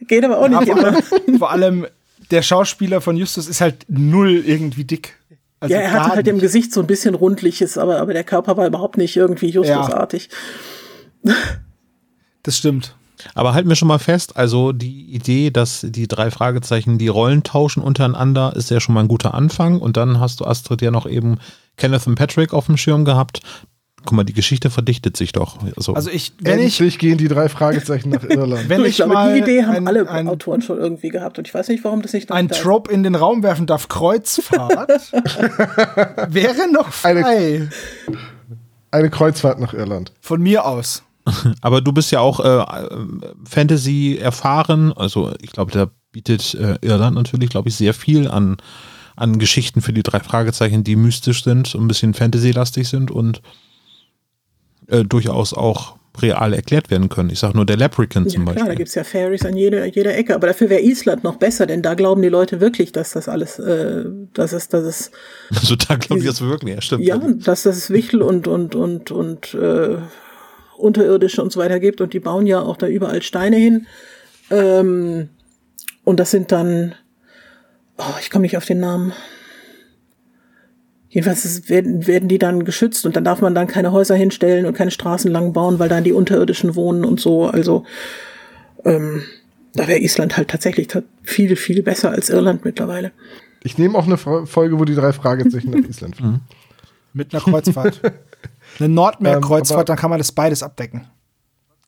[0.06, 0.86] geht aber auch Ja, nicht vor, immer.
[0.96, 1.86] allem, vor allem,
[2.30, 5.18] der Schauspieler von Justus ist halt null irgendwie dick.
[5.60, 6.38] Also ja, er hatte halt im.
[6.38, 10.28] Gesicht so ein bisschen rundliches, aber, aber der Körper war überhaupt nicht irgendwie Justusartig.
[12.42, 12.94] Das stimmt.
[13.34, 17.42] Aber halten wir schon mal fest, also die Idee, dass die drei Fragezeichen die Rollen
[17.42, 19.80] tauschen untereinander, ist ja schon mal ein guter Anfang.
[19.80, 21.38] Und dann hast du Astrid ja noch eben
[21.76, 23.40] Kenneth und Patrick auf dem Schirm gehabt.
[24.04, 25.58] Guck mal, die Geschichte verdichtet sich doch.
[25.76, 28.68] Also, Also ich, wenn ich, Endlich gehen die drei Fragezeichen nach Irland.
[28.68, 31.38] wenn ich, ich, glaube, mal die Idee haben ein, alle ein, Autoren schon irgendwie gehabt.
[31.38, 32.62] Und ich weiß nicht, warum das nicht ein da ist.
[32.62, 35.12] Trope in den Raum werfen darf, Kreuzfahrt,
[36.28, 37.68] wäre noch frei.
[38.90, 40.12] Eine Kreuzfahrt nach Irland.
[40.20, 41.02] Von mir aus.
[41.60, 42.64] aber du bist ja auch äh,
[43.44, 44.92] Fantasy erfahren.
[44.92, 48.58] Also ich glaube, da bietet äh, Irland natürlich, glaube ich, sehr viel an,
[49.16, 53.42] an Geschichten für die drei Fragezeichen, die mystisch sind, und ein bisschen Fantasy-lastig sind und
[54.88, 57.30] äh, durchaus auch real erklärt werden können.
[57.30, 58.76] Ich sage nur der Leprechaun Ja, zum klar, da Beispiel.
[58.76, 60.34] gibt's ja Fairies an jeder, jeder Ecke.
[60.36, 63.58] Aber dafür wäre Island noch besser, denn da glauben die Leute wirklich, dass das alles,
[63.58, 65.10] äh, dass es, dass es,
[65.50, 67.04] Also da glaube ich das wirklich, ja, stimmt.
[67.04, 69.96] ja, dass das Wichtel und, und, und, und, äh,
[70.76, 72.00] Unterirdische und so weiter gibt.
[72.00, 73.86] Und die bauen ja auch da überall Steine hin.
[74.50, 75.28] Ähm,
[76.04, 76.94] und das sind dann,
[77.98, 79.12] oh, ich komme nicht auf den Namen.
[81.14, 84.66] Jedenfalls ist, werden, werden die dann geschützt und dann darf man dann keine Häuser hinstellen
[84.66, 87.46] und keine Straßen lang bauen, weil da die Unterirdischen wohnen und so.
[87.46, 87.84] Also
[88.84, 89.22] ähm,
[89.74, 93.12] da wäre Island halt tatsächlich ta- viel, viel besser als Irland mittlerweile.
[93.62, 96.40] Ich nehme auch eine Fra- Folge, wo die drei Fragezeichen nach Island fliegen.
[97.12, 98.00] Mit einer Kreuzfahrt.
[98.80, 101.06] Eine Ähm, Nordmeer-Kreuzfahrt, dann kann man das beides abdecken.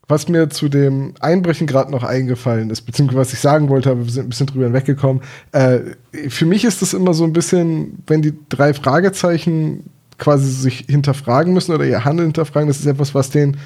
[0.08, 4.04] Was mir zu dem Einbrechen gerade noch eingefallen ist, beziehungsweise was ich sagen wollte, aber
[4.04, 5.22] wir sind ein bisschen drüber hinweggekommen.
[5.50, 5.80] Äh,
[6.28, 11.52] für mich ist das immer so ein bisschen, wenn die drei Fragezeichen quasi sich hinterfragen
[11.52, 13.56] müssen oder ihr Handeln hinterfragen, das ist etwas, was den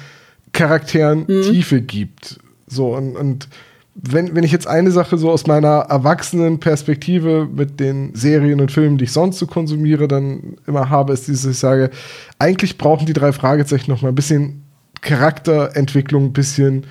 [0.51, 2.39] Charakteren Tiefe gibt.
[2.67, 3.47] So, und, und
[3.95, 8.71] wenn, wenn ich jetzt eine Sache so aus meiner erwachsenen Perspektive mit den Serien und
[8.71, 11.89] Filmen, die ich sonst so konsumiere, dann immer habe, ist dieses, ich sage,
[12.39, 14.60] eigentlich brauchen die drei Fragezeichen noch mal ein bisschen
[15.01, 16.85] Charakterentwicklung, ein bisschen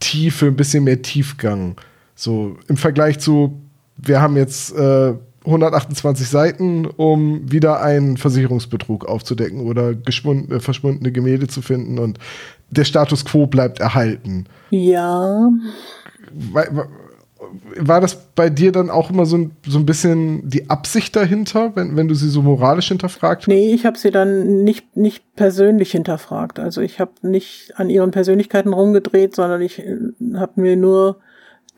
[0.00, 1.76] Tiefe, ein bisschen mehr Tiefgang.
[2.14, 3.60] So im Vergleich zu,
[3.96, 11.48] wir haben jetzt äh, 128 Seiten, um wieder einen Versicherungsbetrug aufzudecken oder äh, verschwundene Gemälde
[11.48, 12.18] zu finden und
[12.70, 14.44] der Status quo bleibt erhalten.
[14.70, 15.48] Ja,
[16.52, 16.88] War,
[17.76, 21.72] war- das bei dir dann auch immer so ein, so ein bisschen die Absicht dahinter,
[21.74, 23.48] wenn, wenn du sie so moralisch hinterfragt hast?
[23.48, 26.58] nee, ich habe sie dann nicht, nicht persönlich hinterfragt.
[26.58, 29.82] Also ich habe nicht an ihren Persönlichkeiten rumgedreht, sondern ich
[30.34, 31.18] habe mir nur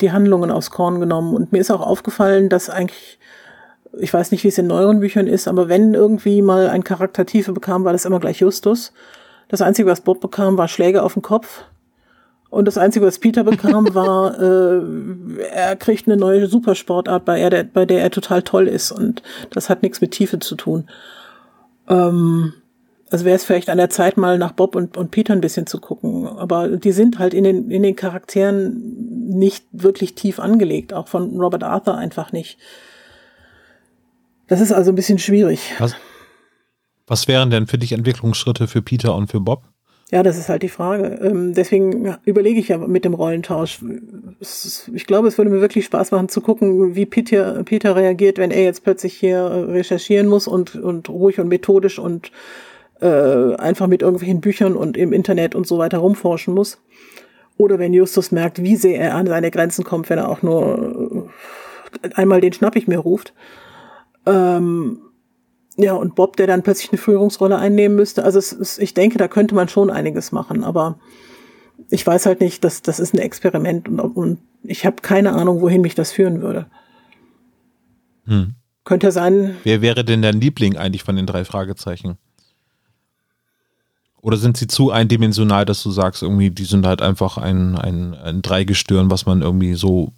[0.00, 1.34] die Handlungen aufs Korn genommen.
[1.34, 3.18] Und mir ist auch aufgefallen, dass eigentlich,
[3.98, 7.26] ich weiß nicht, wie es in neueren Büchern ist, aber wenn irgendwie mal ein Charakter
[7.26, 8.92] Tiefe bekam, war das immer gleich Justus.
[9.48, 11.64] Das Einzige, was Bob bekam, war Schläge auf den Kopf.
[12.51, 17.64] Und das Einzige, was Peter bekam, war, äh, er kriegt eine neue Supersportart, bei, er,
[17.64, 18.90] bei der er total toll ist.
[18.90, 20.90] Und das hat nichts mit Tiefe zu tun.
[21.88, 22.53] Ähm,
[23.11, 25.66] also wäre es vielleicht an der Zeit, mal nach Bob und, und Peter ein bisschen
[25.66, 26.26] zu gucken.
[26.26, 31.40] Aber die sind halt in den, in den Charakteren nicht wirklich tief angelegt, auch von
[31.40, 32.59] Robert Arthur einfach nicht.
[34.48, 35.72] Das ist also ein bisschen schwierig.
[35.78, 35.94] Was,
[37.07, 39.64] was wären denn für dich Entwicklungsschritte für Peter und für Bob?
[40.11, 41.20] Ja, das ist halt die Frage.
[41.22, 43.78] Ähm, deswegen überlege ich ja mit dem Rollentausch.
[44.40, 48.50] Ich glaube, es würde mir wirklich Spaß machen zu gucken, wie Peter, Peter reagiert, wenn
[48.50, 52.32] er jetzt plötzlich hier recherchieren muss und, und ruhig und methodisch und
[53.00, 56.78] äh, einfach mit irgendwelchen Büchern und im Internet und so weiter rumforschen muss.
[57.56, 61.28] Oder wenn Justus merkt, wie sehr er an seine Grenzen kommt, wenn er auch nur
[62.02, 63.32] äh, einmal den Schnapp ich mir ruft.
[64.26, 65.02] Ähm,
[65.76, 68.24] ja, und Bob, der dann plötzlich eine Führungsrolle einnehmen müsste.
[68.24, 70.98] Also es, ich denke, da könnte man schon einiges machen, aber
[71.88, 75.60] ich weiß halt nicht, dass das ist ein Experiment und, und ich habe keine Ahnung,
[75.60, 76.66] wohin mich das führen würde.
[78.26, 78.54] Hm.
[78.84, 79.56] Könnte sein.
[79.64, 82.18] Wer wäre denn dein Liebling eigentlich von den drei Fragezeichen?
[84.22, 88.14] Oder sind sie zu eindimensional, dass du sagst, irgendwie, die sind halt einfach ein, ein,
[88.14, 90.12] ein Dreigestirn, was man irgendwie so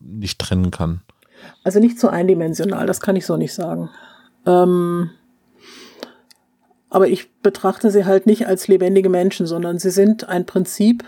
[0.00, 1.00] nicht trennen kann?
[1.64, 3.90] Also nicht zu eindimensional, das kann ich so nicht sagen.
[4.48, 5.10] Ähm,
[6.90, 11.04] aber ich betrachte sie halt nicht als lebendige Menschen, sondern sie sind ein Prinzip.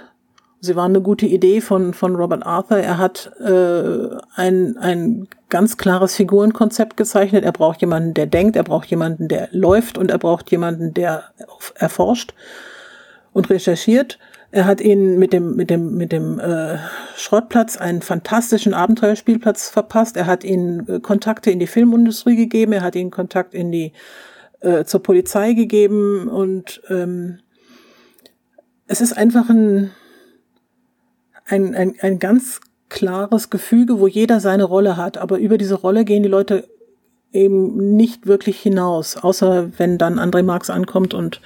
[0.61, 2.76] Sie waren eine gute Idee von, von Robert Arthur.
[2.76, 7.45] Er hat äh, ein, ein ganz klares Figurenkonzept gezeichnet.
[7.45, 11.24] Er braucht jemanden, der denkt, er braucht jemanden, der läuft und er braucht jemanden, der
[11.76, 12.34] erforscht
[13.32, 14.18] und recherchiert.
[14.53, 16.78] Er hat ihnen mit dem, mit dem, mit dem äh,
[17.16, 20.16] Schrottplatz einen fantastischen Abenteuerspielplatz verpasst.
[20.16, 22.72] Er hat ihnen äh, Kontakte in die Filmindustrie gegeben.
[22.72, 23.92] Er hat ihnen Kontakt in die
[24.61, 27.38] äh, zur Polizei gegeben und ähm,
[28.86, 29.92] es ist einfach ein,
[31.46, 36.05] ein, ein, ein ganz klares Gefüge, wo jeder seine Rolle hat, aber über diese Rolle
[36.05, 36.68] gehen die Leute
[37.32, 41.40] eben nicht wirklich hinaus, außer wenn dann André Marx ankommt und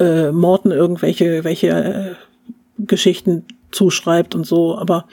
[0.00, 2.14] äh, Morten irgendwelche welche äh,
[2.78, 5.06] Geschichten zuschreibt und so, aber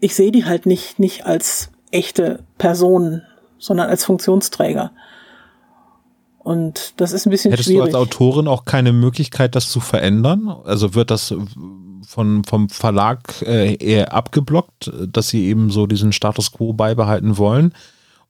[0.00, 3.22] ich sehe die halt nicht, nicht als echte Personen,
[3.58, 4.92] sondern als Funktionsträger.
[6.38, 7.82] Und das ist ein bisschen Hättest schwierig.
[7.82, 10.48] Hättest du als Autorin auch keine Möglichkeit, das zu verändern?
[10.64, 11.34] Also wird das
[12.06, 17.74] von, vom Verlag äh, eher abgeblockt, dass sie eben so diesen Status quo beibehalten wollen?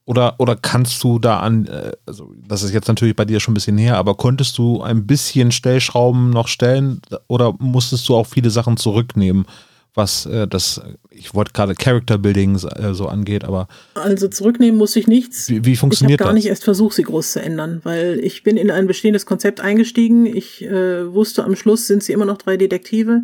[0.05, 3.51] Oder, oder kannst du da an, äh, also das ist jetzt natürlich bei dir schon
[3.51, 8.25] ein bisschen her, aber konntest du ein bisschen Stellschrauben noch stellen oder musstest du auch
[8.25, 9.45] viele Sachen zurücknehmen,
[9.93, 10.81] was äh, das,
[11.11, 13.67] ich wollte gerade Character Building äh, so angeht, aber.
[13.93, 15.49] Also zurücknehmen muss ich nichts.
[15.49, 16.25] Wie, wie funktioniert das?
[16.25, 16.43] Ich habe gar das?
[16.43, 20.25] nicht erst versucht, sie groß zu ändern, weil ich bin in ein bestehendes Konzept eingestiegen.
[20.25, 23.21] Ich äh, wusste am Schluss sind sie immer noch drei Detektive.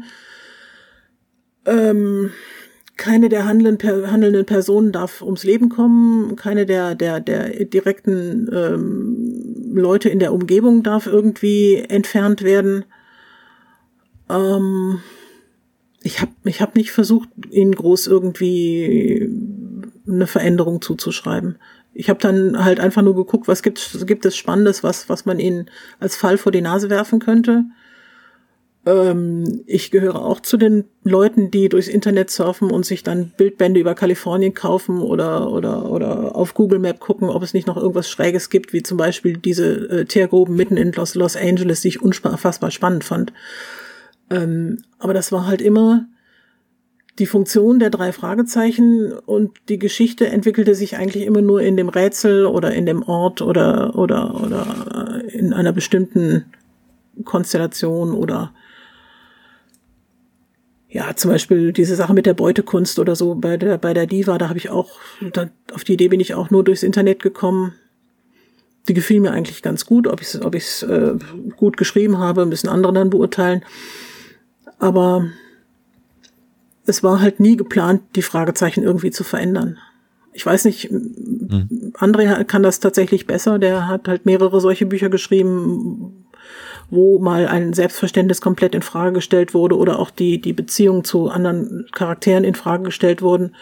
[1.65, 2.31] Ähm,
[2.97, 9.73] keine der handelnden, handelnden Personen darf ums Leben kommen, keine der, der, der direkten ähm,
[9.73, 12.85] Leute in der Umgebung darf irgendwie entfernt werden.
[14.29, 14.99] Ähm,
[16.01, 19.29] ich habe ich hab nicht versucht, ihnen groß irgendwie
[20.07, 21.57] eine Veränderung zuzuschreiben.
[21.93, 25.39] Ich habe dann halt einfach nur geguckt, was gibt, gibt es Spannendes, was, was man
[25.39, 25.69] ihnen
[25.99, 27.65] als Fall vor die Nase werfen könnte.
[28.87, 33.81] Ähm, ich gehöre auch zu den Leuten, die durchs Internet surfen und sich dann Bildbände
[33.81, 38.09] über Kalifornien kaufen oder, oder, oder auf Google Map gucken, ob es nicht noch irgendwas
[38.09, 42.01] Schräges gibt, wie zum Beispiel diese äh, Teergruben mitten in Los, Los Angeles, die ich
[42.01, 43.33] unfassbar spannend fand.
[44.29, 46.05] Ähm, aber das war halt immer
[47.19, 51.89] die Funktion der drei Fragezeichen und die Geschichte entwickelte sich eigentlich immer nur in dem
[51.89, 56.45] Rätsel oder in dem Ort oder, oder, oder in einer bestimmten
[57.25, 58.53] Konstellation oder
[60.89, 64.37] ja, zum Beispiel diese Sache mit der Beutekunst oder so bei der, bei der Diva,
[64.37, 64.99] da habe ich auch,
[65.33, 67.73] da, auf die Idee bin ich auch nur durchs Internet gekommen.
[68.87, 70.07] Die gefiel mir eigentlich ganz gut.
[70.07, 71.15] Ob ich es ob ich's, äh,
[71.57, 73.65] gut geschrieben habe, müssen andere dann beurteilen.
[74.79, 75.27] Aber
[76.85, 79.77] es war halt nie geplant, die Fragezeichen irgendwie zu verändern.
[80.31, 81.91] Ich weiß nicht, hm.
[81.95, 83.59] André kann das tatsächlich besser.
[83.59, 86.26] Der hat halt mehrere solche Bücher geschrieben,
[86.89, 91.29] wo mal ein Selbstverständnis komplett in Frage gestellt wurde oder auch die, die Beziehung zu
[91.29, 93.55] anderen Charakteren in Frage gestellt wurden,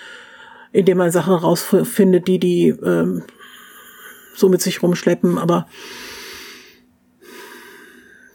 [0.72, 3.24] indem man Sachen herausfindet, die die ähm,
[4.36, 5.38] so mit sich rumschleppen.
[5.38, 5.68] Aber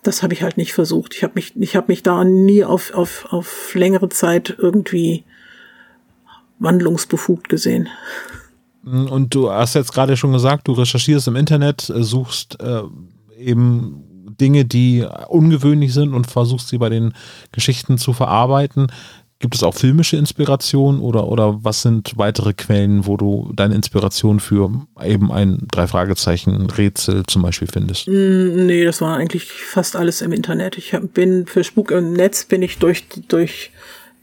[0.02, 1.14] das habe ich halt nicht versucht.
[1.14, 5.24] Ich habe mich, ich habe mich da nie auf, auf, auf längere Zeit irgendwie
[6.58, 7.88] wandlungsbefugt gesehen.
[8.82, 12.82] Und du hast jetzt gerade schon gesagt, du recherchierst im Internet, äh, suchst äh,
[13.38, 14.04] eben
[14.40, 17.12] Dinge, die ungewöhnlich sind und versuchst sie bei den
[17.52, 18.88] Geschichten zu verarbeiten.
[19.40, 24.38] Gibt es auch filmische Inspiration oder, oder was sind weitere Quellen, wo du deine Inspiration
[24.38, 24.70] für
[25.02, 28.06] eben ein Drei-Fragezeichen-Rätsel zum Beispiel findest?
[28.06, 30.76] Mm, nee, das war eigentlich fast alles im Internet.
[30.76, 33.70] Ich bin für Spuk im Netz bin ich durch, durch,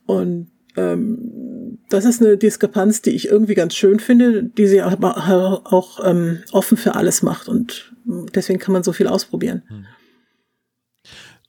[0.06, 1.59] Und ähm,
[1.90, 6.40] das ist eine Diskrepanz, die ich irgendwie ganz schön finde, die sie aber auch ähm,
[6.52, 7.94] offen für alles macht und
[8.36, 9.64] deswegen kann man so viel ausprobieren.
[9.68, 9.86] Hm.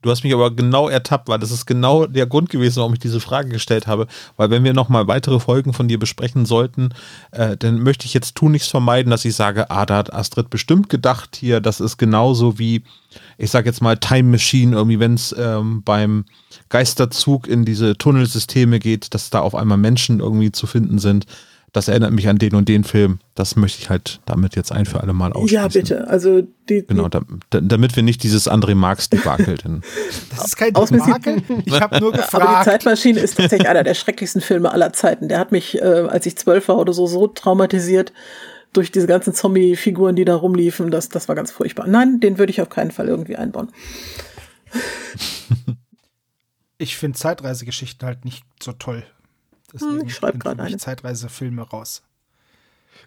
[0.03, 3.01] Du hast mich aber genau ertappt, weil das ist genau der Grund gewesen, warum ich
[3.01, 4.07] diese Frage gestellt habe.
[4.37, 6.95] Weil wenn wir nochmal weitere Folgen von dir besprechen sollten,
[7.33, 10.49] äh, dann möchte ich jetzt tun nichts vermeiden, dass ich sage, ah, da hat Astrid
[10.49, 12.83] bestimmt gedacht hier, das ist genauso wie,
[13.37, 16.25] ich sag jetzt mal Time Machine, irgendwie, wenn es ähm, beim
[16.71, 21.27] Geisterzug in diese Tunnelsysteme geht, dass da auf einmal Menschen irgendwie zu finden sind
[21.73, 23.21] das erinnert mich an den und den Film.
[23.35, 25.55] Das möchte ich halt damit jetzt ein für alle Mal ausschließen.
[25.55, 26.09] Ja, bitte.
[26.09, 29.83] Also die, genau, da, damit wir nicht dieses André Marx Debakel denn.
[30.31, 31.43] Das ist kein Debakel.
[31.65, 32.35] Ich habe nur gefragt.
[32.35, 35.29] Aber die Zeitmaschine ist tatsächlich einer der schrecklichsten Filme aller Zeiten.
[35.29, 38.13] Der hat mich, äh, als ich zwölf war oder so, so traumatisiert
[38.73, 40.91] durch diese ganzen Zombie-Figuren, die da rumliefen.
[40.91, 41.87] Das, das war ganz furchtbar.
[41.87, 43.71] Nein, den würde ich auf keinen Fall irgendwie einbauen.
[46.79, 49.05] ich finde Zeitreisegeschichten halt nicht so toll.
[49.73, 50.77] Deswegen hm, ich schreibe gerade eine.
[50.77, 52.03] Zeitreisefilme raus.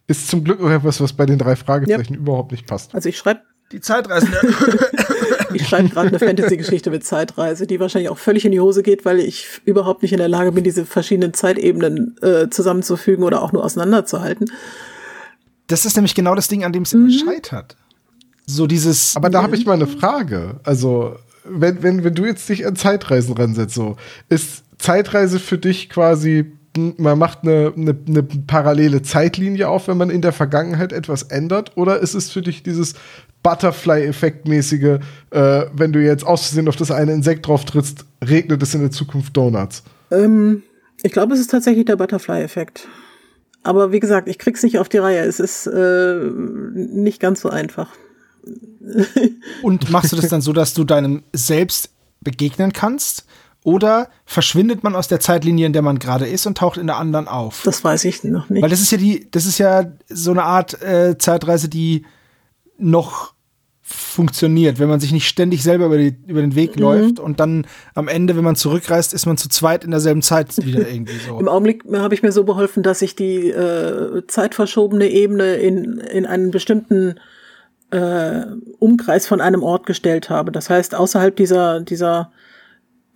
[0.07, 2.20] Ist zum Glück auch etwas, was bei den drei Fragezeichen ja.
[2.20, 2.93] überhaupt nicht passt.
[2.93, 3.41] Also ich schreibe
[3.72, 4.28] die Zeitreise.
[5.53, 9.05] ich schreibe gerade eine Fantasy-Geschichte mit Zeitreise, die wahrscheinlich auch völlig in die Hose geht,
[9.05, 13.51] weil ich überhaupt nicht in der Lage bin, diese verschiedenen Zeitebenen äh, zusammenzufügen oder auch
[13.51, 14.51] nur auseinanderzuhalten.
[15.68, 17.09] Das ist nämlich genau das Ding, an dem es mhm.
[17.09, 17.76] immer scheitert.
[18.45, 19.16] So dieses.
[19.16, 20.59] Aber da habe ich mal eine Frage.
[20.64, 23.95] Also, wenn, wenn, wenn du jetzt dich an Zeitreisen ransetzt, so,
[24.30, 30.10] ist Zeitreise für dich quasi, man macht eine, eine, eine parallele Zeitlinie auf, wenn man
[30.10, 31.72] in der Vergangenheit etwas ändert?
[31.78, 32.96] Oder ist es für dich dieses
[33.44, 35.00] Butterfly-Effekt-mäßige,
[35.32, 38.82] äh, wenn du jetzt aus Versehen auf das eine Insekt drauf trittst, regnet es in
[38.82, 39.84] der Zukunft Donuts?
[40.12, 40.64] Ähm,
[41.02, 42.90] ich glaube, es ist tatsächlich der Butterfly-Effekt.
[43.64, 45.22] Aber wie gesagt, ich krieg's nicht auf die Reihe.
[45.22, 46.30] Es ist äh,
[46.76, 47.90] nicht ganz so einfach.
[49.62, 53.26] Und machst du das dann so, dass du deinem Selbst begegnen kannst?
[53.64, 56.97] Oder verschwindet man aus der Zeitlinie, in der man gerade ist und taucht in der
[56.97, 57.61] anderen auf?
[57.64, 58.61] Das weiß ich noch nicht.
[58.61, 62.05] Weil das ist ja die, das ist ja so eine Art äh, Zeitreise, die
[62.78, 63.34] noch
[63.86, 66.82] funktioniert, wenn man sich nicht ständig selber über, die, über den Weg mhm.
[66.82, 70.66] läuft und dann am Ende, wenn man zurückreist, ist man zu zweit in derselben Zeit
[70.66, 71.38] wieder irgendwie so.
[71.39, 76.26] Im Augenblick habe ich mir so beholfen, dass ich die äh, zeitverschobene Ebene in, in
[76.26, 77.16] einen bestimmten
[77.91, 78.45] äh,
[78.80, 80.51] Umkreis von einem Ort gestellt habe.
[80.51, 82.32] Das heißt, außerhalb dieser, dieser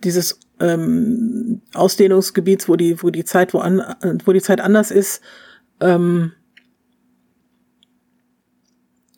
[0.04, 3.82] dieses ähm, Ausdehnungsgebiets, wo die, wo die Zeit, wo, an,
[4.24, 5.20] wo die Zeit anders ist,
[5.80, 6.32] ähm,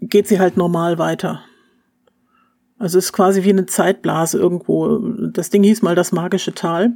[0.00, 1.42] geht sie halt normal weiter.
[2.78, 4.98] Also es ist quasi wie eine Zeitblase irgendwo.
[4.98, 6.92] Das Ding hieß mal das magische Tal.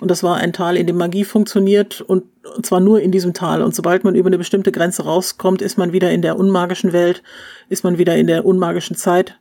[0.00, 2.24] Und das war ein Tal, in dem Magie funktioniert und
[2.62, 3.62] zwar nur in diesem Tal.
[3.62, 7.22] Und sobald man über eine bestimmte Grenze rauskommt, ist man wieder in der unmagischen Welt,
[7.68, 9.38] ist man wieder in der unmagischen Zeit.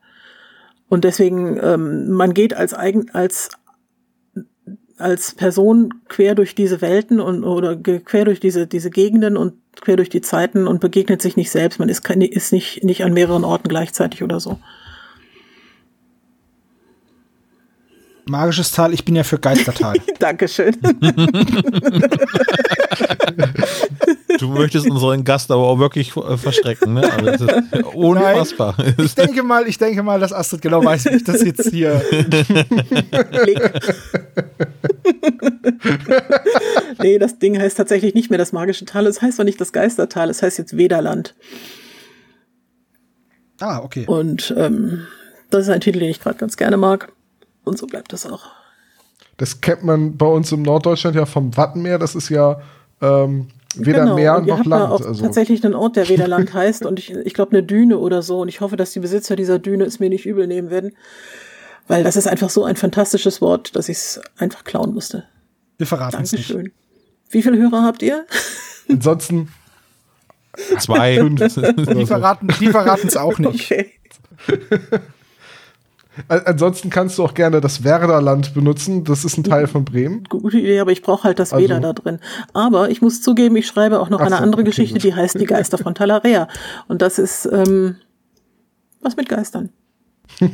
[0.89, 3.49] Und deswegen, ähm, man geht als eigen, als
[4.99, 9.95] als Person quer durch diese Welten und oder quer durch diese diese Gegenden und quer
[9.95, 11.79] durch die Zeiten und begegnet sich nicht selbst.
[11.79, 14.59] Man ist, ist nicht nicht an mehreren Orten gleichzeitig oder so.
[18.29, 19.95] Magisches Tal, ich bin ja für Geistertal.
[20.19, 20.75] Dankeschön.
[24.39, 27.11] du möchtest unseren Gast aber auch wirklich äh, verstrecken, ne?
[27.11, 27.53] Aber das ist
[27.93, 28.75] unfassbar.
[28.77, 31.69] Nein, ich denke mal, ich denke mal, dass Astrid genau weiß, wie ich das jetzt
[31.71, 32.01] hier.
[37.01, 39.07] nee, das Ding heißt tatsächlich nicht mehr das magische Tal.
[39.07, 41.35] Es heißt zwar nicht das Geistertal, es heißt jetzt Wederland.
[43.59, 44.05] Ah, okay.
[44.05, 45.07] Und ähm,
[45.49, 47.11] das ist ein Titel, den ich gerade ganz gerne mag.
[47.63, 48.47] Und so bleibt das auch.
[49.37, 51.97] Das kennt man bei uns im Norddeutschland ja vom Wattenmeer.
[51.97, 52.61] Das ist ja
[53.01, 54.15] ähm, weder genau.
[54.15, 54.91] Meer noch Land.
[54.91, 55.23] Auch also.
[55.23, 58.41] tatsächlich einen Ort, der weder Land heißt und ich, ich glaube eine Düne oder so.
[58.41, 60.93] Und ich hoffe, dass die Besitzer dieser Düne es mir nicht übel nehmen werden.
[61.87, 65.23] Weil das ist einfach so ein fantastisches Wort, dass ich es einfach klauen musste.
[65.77, 66.53] Wir verraten es nicht.
[67.29, 68.25] Wie viele Hörer habt ihr?
[68.89, 69.49] Ansonsten
[70.79, 71.17] zwei.
[71.99, 73.71] die verraten es auch nicht.
[73.71, 73.91] Okay.
[76.27, 79.03] Ansonsten kannst du auch gerne das Werderland benutzen.
[79.03, 80.23] Das ist ein Teil von Bremen.
[80.29, 82.19] Gute Idee, aber ich brauche halt das also, Weder da drin.
[82.53, 85.03] Aber ich muss zugeben, ich schreibe auch noch eine so, andere okay, Geschichte, gut.
[85.03, 86.47] die heißt Die Geister von Talarea.
[86.87, 87.95] Und das ist ähm,
[89.01, 89.69] was mit Geistern.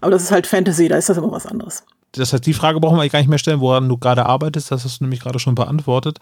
[0.00, 1.84] aber das ist halt Fantasy, da ist das immer was anderes.
[2.12, 4.70] Das heißt, die Frage brauchen wir eigentlich gar nicht mehr stellen, woran du gerade arbeitest.
[4.70, 6.18] Das hast du nämlich gerade schon beantwortet.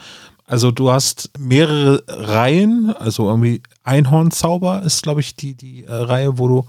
[0.48, 6.38] Also du hast mehrere Reihen, also irgendwie Einhornzauber ist, glaube ich, die, die äh, Reihe,
[6.38, 6.64] wo du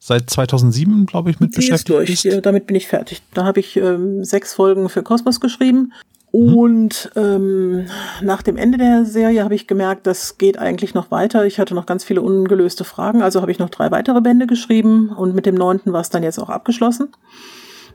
[0.00, 2.10] seit 2007, glaube ich, mit die beschäftigt durch.
[2.10, 2.24] bist.
[2.24, 3.22] Ja, damit bin ich fertig.
[3.32, 5.92] Da habe ich ähm, sechs Folgen für Kosmos geschrieben.
[6.32, 7.86] Und ähm,
[8.20, 11.44] nach dem Ende der Serie habe ich gemerkt, das geht eigentlich noch weiter.
[11.44, 15.10] Ich hatte noch ganz viele ungelöste Fragen, also habe ich noch drei weitere Bände geschrieben
[15.10, 17.08] und mit dem neunten war es dann jetzt auch abgeschlossen.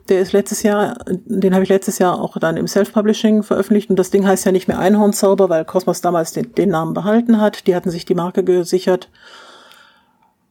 [0.08, 3.90] Der ist letztes Jahr, den habe ich letztes Jahr auch dann im Self-Publishing veröffentlicht.
[3.90, 7.40] Und das Ding heißt ja nicht mehr Einhornzauber, weil Cosmos damals den, den Namen behalten
[7.40, 7.66] hat.
[7.66, 9.08] Die hatten sich die Marke gesichert.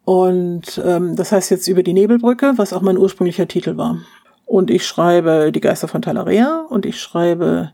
[0.04, 3.98] Und ähm, das heißt jetzt über die Nebelbrücke, was auch mein ursprünglicher Titel war.
[4.46, 7.72] Und ich schreibe Die Geister von Talarea und ich schreibe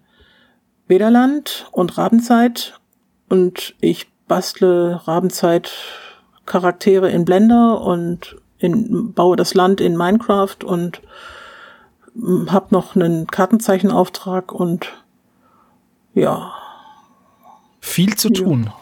[0.88, 2.80] Wederland und Rabenzeit
[3.28, 5.72] und ich bastle Rabenzeit
[6.46, 11.02] Charaktere in Blender und in, baue das Land in Minecraft und
[12.48, 14.92] habe noch einen Kartenzeichenauftrag und
[16.14, 16.54] ja.
[17.80, 18.66] Viel zu tun.
[18.66, 18.76] Ja.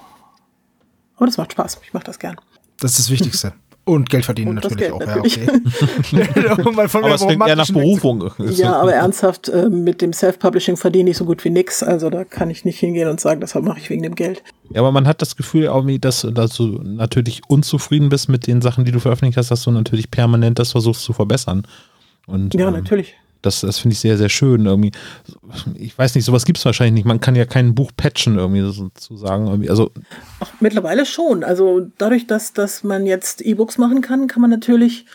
[1.17, 1.79] Aber das macht Spaß.
[1.83, 2.37] Ich mache das gern.
[2.79, 3.53] Das ist das Wichtigste.
[3.85, 4.99] Und Geld verdienen und natürlich Geld auch.
[4.99, 5.37] Natürlich.
[5.37, 6.67] Ja, okay.
[6.93, 8.29] aber es klingt eher nach Berufung.
[8.37, 11.81] Ja, aber ernsthaft, äh, mit dem Self-Publishing verdiene ich so gut wie nix.
[11.81, 14.43] Also da kann ich nicht hingehen und sagen, das mache ich wegen dem Geld.
[14.69, 18.85] Ja, aber man hat das Gefühl, dass, dass du natürlich unzufrieden bist mit den Sachen,
[18.85, 21.65] die du veröffentlicht hast, dass du natürlich permanent das versuchst zu verbessern.
[22.29, 23.15] Und, ja, ähm, natürlich.
[23.41, 24.65] Das, das finde ich sehr, sehr schön.
[24.65, 24.91] Irgendwie.
[25.75, 27.05] Ich weiß nicht, sowas gibt es wahrscheinlich nicht.
[27.05, 29.47] Man kann ja kein Buch patchen, irgendwie sozusagen.
[29.47, 29.69] Irgendwie.
[29.69, 29.91] Also
[30.41, 31.43] Ach, mittlerweile schon.
[31.43, 35.05] Also dadurch, dass, dass man jetzt E-Books machen kann, kann man natürlich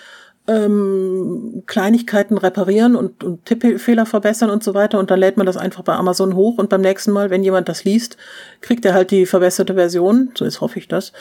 [0.47, 4.99] ähm, Kleinigkeiten reparieren und, und Tippfehler verbessern und so weiter.
[4.99, 7.69] Und dann lädt man das einfach bei Amazon hoch und beim nächsten Mal, wenn jemand
[7.69, 8.17] das liest,
[8.63, 10.31] kriegt er halt die verbesserte Version.
[10.35, 11.13] So jetzt hoffe ich das.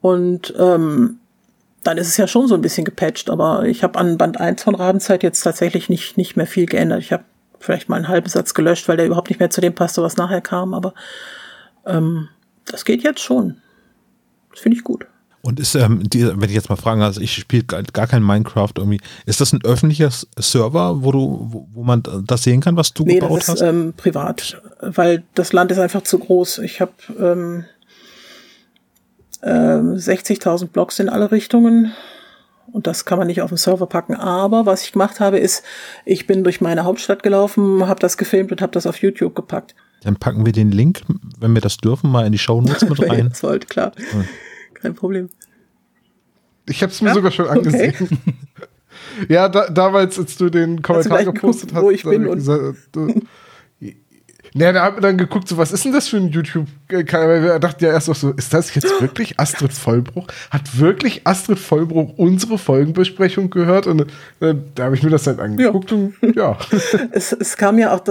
[0.00, 1.18] Und ähm,
[1.84, 4.62] dann ist es ja schon so ein bisschen gepatcht, aber ich habe an Band 1
[4.62, 7.00] von Rabenzeit jetzt tatsächlich nicht, nicht mehr viel geändert.
[7.00, 7.24] Ich habe
[7.60, 10.16] vielleicht mal einen halben Satz gelöscht, weil der überhaupt nicht mehr zu dem passte, was
[10.16, 10.94] nachher kam, aber
[11.86, 12.28] ähm,
[12.66, 13.56] das geht jetzt schon.
[14.50, 15.06] Das finde ich gut.
[15.40, 18.22] Und ist, ähm, die, wenn ich jetzt mal fragen, also ich spiele gar, gar kein
[18.22, 22.76] Minecraft irgendwie, ist das ein öffentlicher Server, wo du, wo, wo man das sehen kann,
[22.76, 23.60] was du nee, gebaut das ist, hast?
[23.62, 26.58] Ähm, privat, weil das Land ist einfach zu groß.
[26.58, 27.64] Ich habe ähm,
[29.42, 31.92] 60.000 ähm, Blocks in alle Richtungen.
[32.70, 34.14] Und das kann man nicht auf den Server packen.
[34.14, 35.64] Aber was ich gemacht habe, ist,
[36.04, 39.74] ich bin durch meine Hauptstadt gelaufen, habe das gefilmt und habe das auf YouTube gepackt.
[40.02, 41.00] Dann packen wir den Link,
[41.38, 43.30] wenn wir das dürfen, mal in die Show Notes mit rein.
[43.30, 43.92] das wollte, klar.
[43.96, 44.24] Ja.
[44.74, 45.28] Kein Problem.
[46.66, 47.14] Ich habe es mir ja?
[47.14, 47.94] sogar schon angesehen.
[47.98, 48.18] Okay.
[49.28, 52.76] ja, da, damals, als du den Kommentar gepostet hast, wo ich bin und gesagt,
[54.54, 57.42] naja, da hat man dann geguckt, so, was ist denn das für ein YouTube-Kanal?
[57.42, 60.26] Wir dachten ja erst auch so, ist das jetzt wirklich Astrid Vollbruch?
[60.50, 63.86] Hat wirklich Astrid Vollbruch unsere Folgenbesprechung gehört?
[63.86, 64.06] Und
[64.40, 65.96] äh, da habe ich mir das halt angeguckt ja.
[65.96, 66.58] und ja.
[67.12, 68.02] Es, es kam ja auch,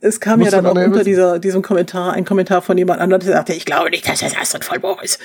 [0.00, 3.32] es kam ja dann auch unter dieser, diesem Kommentar ein Kommentar von jemand anderem, der
[3.32, 5.20] sagte, ich glaube nicht, dass das Astrid Vollbruch ist.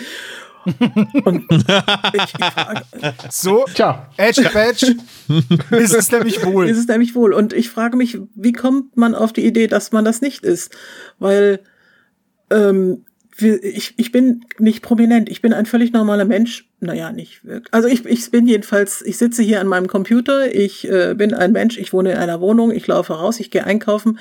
[1.25, 2.83] Und ich, ich frage,
[3.29, 4.95] so, tja, Edge Badge
[5.71, 6.69] ist es nämlich wohl.
[6.69, 7.33] Ist es nämlich wohl.
[7.33, 10.75] Und ich frage mich, wie kommt man auf die Idee, dass man das nicht ist?
[11.19, 11.61] Weil
[12.49, 13.05] ähm,
[13.39, 16.69] ich, ich bin nicht prominent, ich bin ein völlig normaler Mensch.
[16.79, 17.73] Naja, nicht wirklich.
[17.73, 21.51] Also ich, ich bin jedenfalls, ich sitze hier an meinem Computer, ich äh, bin ein
[21.51, 24.19] Mensch, ich wohne in einer Wohnung, ich laufe raus, ich gehe einkaufen.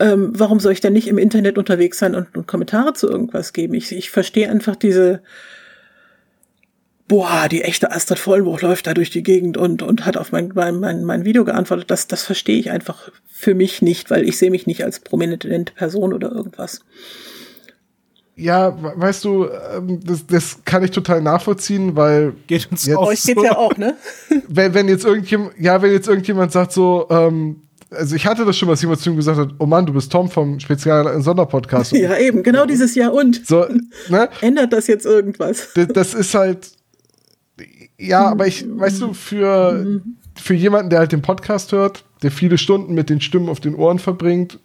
[0.00, 3.52] Ähm, warum soll ich denn nicht im Internet unterwegs sein und, und Kommentare zu irgendwas
[3.52, 3.74] geben?
[3.74, 5.22] Ich, ich verstehe einfach diese,
[7.08, 10.52] boah, die echte Astrid Vollenbruch läuft da durch die Gegend und, und hat auf mein,
[10.54, 11.90] mein, mein, mein Video geantwortet.
[11.90, 15.48] Das, das verstehe ich einfach für mich nicht, weil ich sehe mich nicht als prominente
[15.74, 16.80] Person oder irgendwas.
[18.36, 23.06] Ja, weißt du, ähm, das, das kann ich total nachvollziehen, weil geht uns jetzt, auch
[23.06, 23.44] euch geht's so.
[23.44, 23.96] ja auch, ne?
[24.48, 28.56] Wenn, wenn jetzt irgendjemand, ja, wenn jetzt irgendjemand sagt so, ähm, also ich hatte das
[28.56, 31.92] schon, was jemand zu ihm gesagt hat, oh Mann, du bist Tom vom Spezial Sonderpodcast.
[31.96, 33.46] ja, eben, genau dieses Jahr und.
[33.46, 33.66] So,
[34.08, 34.28] ne?
[34.40, 35.68] Ändert das jetzt irgendwas?
[35.74, 36.72] Das, das ist halt,
[38.06, 40.02] ja, aber ich, weißt du, für,
[40.34, 43.74] für jemanden, der halt den Podcast hört, der viele Stunden mit den Stimmen auf den
[43.74, 44.58] Ohren verbringt,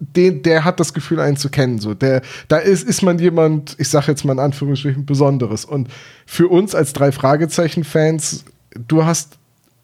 [0.00, 1.78] den, der hat das Gefühl, einen zu kennen.
[1.78, 5.64] So, der, da ist, ist man jemand, ich sage jetzt mal in Anführungsstrichen, Besonderes.
[5.64, 5.88] Und
[6.24, 8.44] für uns als drei Fragezeichen-Fans,
[8.86, 9.38] du hast,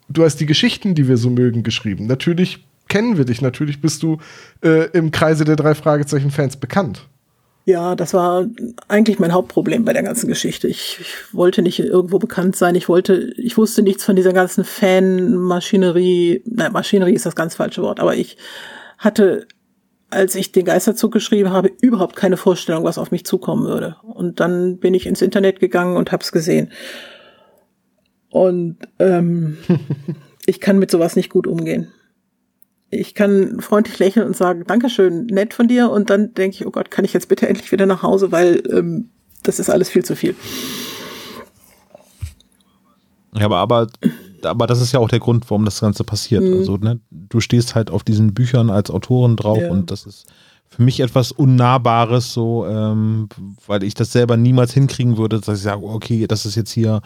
[0.08, 2.06] du hast die Geschichten, die wir so mögen, geschrieben.
[2.06, 4.18] Natürlich kennen wir dich, natürlich bist du
[4.62, 7.08] äh, im Kreise der drei Fragezeichen-Fans bekannt.
[7.66, 8.46] Ja, das war
[8.88, 10.68] eigentlich mein Hauptproblem bei der ganzen Geschichte.
[10.68, 12.74] Ich, ich, wollte nicht irgendwo bekannt sein.
[12.74, 16.42] Ich wollte, ich wusste nichts von dieser ganzen Fan-Maschinerie.
[16.44, 18.36] Nein, Maschinerie ist das ganz falsche Wort, aber ich
[18.98, 19.46] hatte,
[20.10, 23.96] als ich den Geisterzug geschrieben habe, überhaupt keine Vorstellung, was auf mich zukommen würde.
[24.02, 26.70] Und dann bin ich ins Internet gegangen und hab's gesehen.
[28.28, 29.56] Und ähm,
[30.46, 31.88] ich kann mit sowas nicht gut umgehen
[32.94, 35.90] ich kann freundlich lächeln und sagen, Dankeschön, nett von dir.
[35.90, 38.62] Und dann denke ich, oh Gott, kann ich jetzt bitte endlich wieder nach Hause, weil
[38.70, 39.10] ähm,
[39.42, 40.34] das ist alles viel zu viel.
[43.36, 43.86] Ja, aber, aber,
[44.42, 46.42] aber das ist ja auch der Grund, warum das Ganze passiert.
[46.42, 46.58] Mhm.
[46.58, 49.70] Also, ne, du stehst halt auf diesen Büchern als Autorin drauf ja.
[49.70, 50.26] und das ist
[50.74, 53.28] für mich etwas Unnahbares, so, ähm,
[53.66, 57.00] weil ich das selber niemals hinkriegen würde, dass ich sage, okay, das ist jetzt hier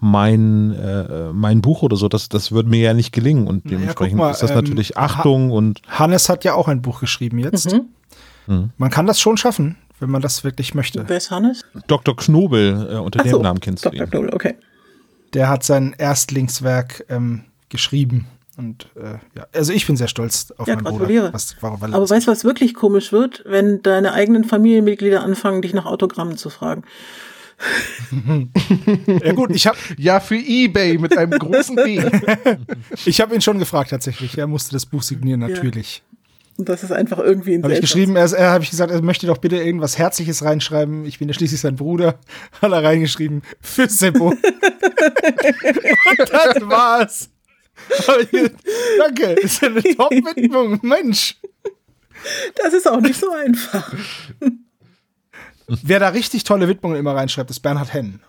[0.00, 2.08] mein, äh, mein Buch oder so.
[2.08, 3.46] Das, das würde mir ja nicht gelingen.
[3.46, 5.82] Und dementsprechend mal, ist das ähm, natürlich Achtung ha und.
[5.88, 7.72] Hannes hat ja auch ein Buch geschrieben jetzt.
[7.72, 7.88] Mhm.
[8.46, 8.70] Mhm.
[8.78, 11.04] Man kann das schon schaffen, wenn man das wirklich möchte.
[11.06, 11.64] Wer ist Hannes?
[11.86, 12.16] Dr.
[12.16, 13.92] Knobel, äh, unter Ach dem so, Namen kennst Dr.
[13.92, 14.10] du ihn.
[14.10, 14.20] Dr.
[14.20, 14.54] Knobel, okay.
[15.34, 18.26] Der hat sein Erstlingswerk ähm, geschrieben.
[18.56, 21.26] Und äh, ja, also ich bin sehr stolz auf ja, meinen gratuliere.
[21.26, 21.34] Bruder.
[21.34, 25.74] Was, warum, Aber weißt du, was wirklich komisch wird, wenn deine eigenen Familienmitglieder anfangen, dich
[25.74, 26.82] nach Autogrammen zu fragen?
[29.24, 32.00] ja gut, ich habe ja für eBay mit einem großen B.
[33.04, 34.38] ich habe ihn schon gefragt tatsächlich.
[34.38, 35.96] Er musste das Buch signieren natürlich.
[35.96, 36.18] Ja.
[36.58, 39.00] Und das ist einfach irgendwie ein Habe ich geschrieben, er, er habe ich gesagt, er
[39.00, 41.04] möchte doch bitte irgendwas Herzliches reinschreiben.
[41.04, 42.18] Ich bin ja schließlich sein Bruder.
[42.62, 44.30] Hat er reingeschrieben für Seppo.
[44.30, 44.40] Und
[46.18, 47.30] das war's.
[48.98, 51.36] Danke, ist eine Top-Widmung, Mensch.
[52.56, 53.94] Das ist auch nicht so einfach.
[55.68, 58.20] Wer da richtig tolle Widmungen immer reinschreibt, ist Bernhard Henn.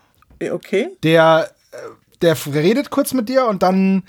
[0.52, 0.90] Okay.
[1.04, 1.78] Der, äh,
[2.22, 4.04] der redet kurz mit dir und dann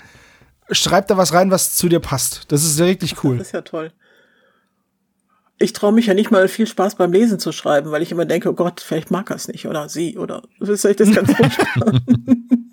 [0.69, 2.51] schreibt er was rein, was zu dir passt.
[2.51, 3.37] Das ist wirklich cool.
[3.37, 3.91] Das ist ja toll.
[5.59, 8.25] Ich traue mich ja nicht mal viel Spaß beim Lesen zu schreiben, weil ich immer
[8.25, 12.01] denke, oh Gott, vielleicht mag er es nicht oder sie oder vielleicht das ganz furchtbar.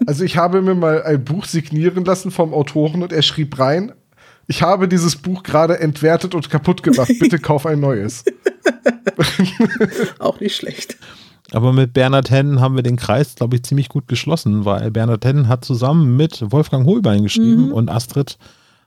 [0.06, 3.92] Also ich habe mir mal ein Buch signieren lassen vom Autoren und er schrieb rein,
[4.48, 7.12] ich habe dieses Buch gerade entwertet und kaputt gemacht.
[7.20, 8.24] Bitte kauf ein neues.
[10.18, 10.96] Auch nicht schlecht.
[11.52, 15.24] Aber mit Bernhard Hennen haben wir den Kreis, glaube ich, ziemlich gut geschlossen, weil Bernhard
[15.24, 17.72] Hennen hat zusammen mit Wolfgang Holbein geschrieben mhm.
[17.72, 18.38] und Astrid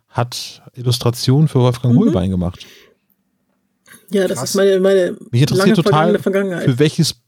[0.10, 2.00] hat Illustrationen für Wolfgang mhm.
[2.00, 2.66] Holbein gemacht.
[4.10, 4.50] Ja, das Krass.
[4.50, 6.66] ist meine, meine Mich interessiert total, Vergangenheit.
[6.66, 7.22] Für welches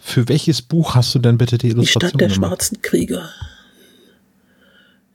[0.00, 2.50] für welches Buch hast du denn bitte die Illustration Die Stadt der gemacht?
[2.50, 3.28] schwarzen Krieger.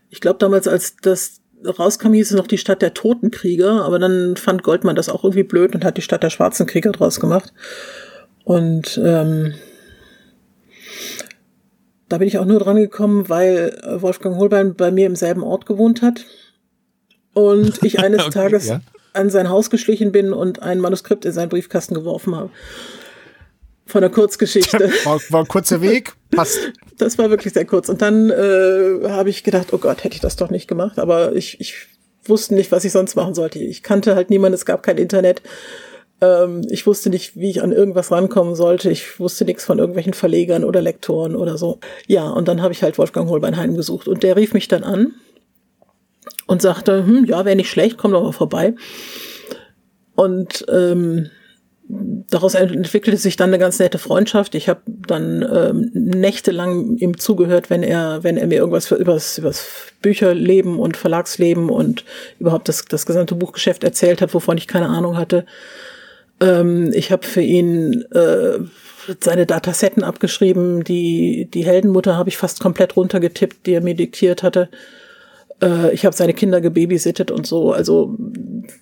[0.09, 4.35] Ich glaube damals, als das rauskam, hieß es noch die Stadt der Totenkrieger, aber dann
[4.37, 7.53] fand Goldman das auch irgendwie blöd und hat die Stadt der schwarzen Krieger draus gemacht.
[8.43, 9.53] Und ähm,
[12.09, 15.65] da bin ich auch nur dran gekommen, weil Wolfgang Holbein bei mir im selben Ort
[15.65, 16.25] gewohnt hat.
[17.33, 18.81] Und ich eines okay, Tages ja.
[19.13, 22.49] an sein Haus geschlichen bin und ein Manuskript in seinen Briefkasten geworfen habe
[23.85, 24.91] von der Kurzgeschichte.
[25.03, 26.73] War, war ein kurzer Weg, passt.
[26.97, 27.89] Das war wirklich sehr kurz.
[27.89, 30.99] Und dann äh, habe ich gedacht, oh Gott, hätte ich das doch nicht gemacht.
[30.99, 31.87] Aber ich, ich
[32.25, 33.59] wusste nicht, was ich sonst machen sollte.
[33.59, 35.41] Ich kannte halt niemanden, es gab kein Internet.
[36.21, 38.89] Ähm, ich wusste nicht, wie ich an irgendwas rankommen sollte.
[38.89, 41.79] Ich wusste nichts von irgendwelchen Verlegern oder Lektoren oder so.
[42.07, 44.07] Ja, und dann habe ich halt Wolfgang Holbein heimgesucht.
[44.07, 45.15] Und der rief mich dann an
[46.47, 48.75] und sagte, hm, ja, wäre nicht schlecht, komm doch mal vorbei.
[50.15, 51.29] Und ähm,
[51.87, 54.55] daraus entwickelte sich dann eine ganz nette Freundschaft.
[54.55, 59.37] Ich habe dann ähm, nächtelang ihm zugehört, wenn er, wenn er mir irgendwas für, übers,
[59.37, 59.65] übers
[60.01, 62.05] Bücherleben und Verlagsleben und
[62.39, 65.45] überhaupt das, das gesamte Buchgeschäft erzählt hat, wovon ich keine Ahnung hatte.
[66.39, 68.59] Ähm, ich habe für ihn äh,
[69.19, 70.83] seine Datasetten abgeschrieben.
[70.83, 74.69] Die, die Heldenmutter habe ich fast komplett runtergetippt, die er mir diktiert hatte.
[75.61, 77.73] Äh, ich habe seine Kinder gebabysittet und so.
[77.73, 78.17] Also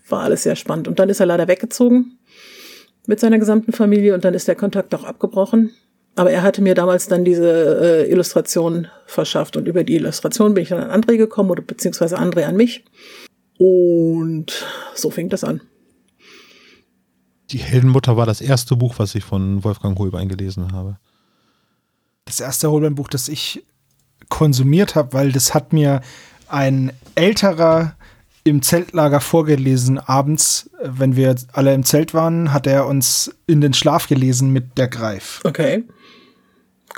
[0.07, 0.87] war alles sehr spannend.
[0.87, 2.17] Und dann ist er leider weggezogen
[3.07, 5.71] mit seiner gesamten Familie und dann ist der Kontakt auch abgebrochen.
[6.15, 10.63] Aber er hatte mir damals dann diese äh, Illustration verschafft und über die Illustration bin
[10.63, 12.83] ich dann an André gekommen oder beziehungsweise André an mich.
[13.57, 15.61] Und so fing das an.
[17.51, 20.97] Die Heldenmutter war das erste Buch, was ich von Wolfgang Holbein gelesen habe.
[22.25, 23.63] Das erste Holbein-Buch, das ich
[24.29, 26.01] konsumiert habe, weil das hat mir
[26.47, 27.95] ein älterer
[28.43, 29.99] im Zeltlager vorgelesen.
[29.99, 34.77] Abends, wenn wir alle im Zelt waren, hat er uns in den Schlaf gelesen mit
[34.77, 35.41] der Greif.
[35.43, 35.83] Okay.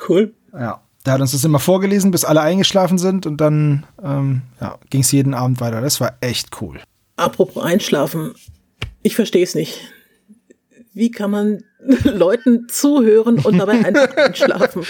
[0.08, 0.34] Cool.
[0.54, 0.82] Ja.
[1.06, 5.02] Der hat uns das immer vorgelesen, bis alle eingeschlafen sind und dann ähm, ja, ging
[5.02, 5.82] es jeden Abend weiter.
[5.82, 6.80] Das war echt cool.
[7.18, 8.34] Apropos Einschlafen.
[9.02, 9.82] Ich verstehe es nicht.
[10.94, 11.64] Wie kann man
[12.04, 14.86] Leuten zuhören und dabei einfach einschlafen?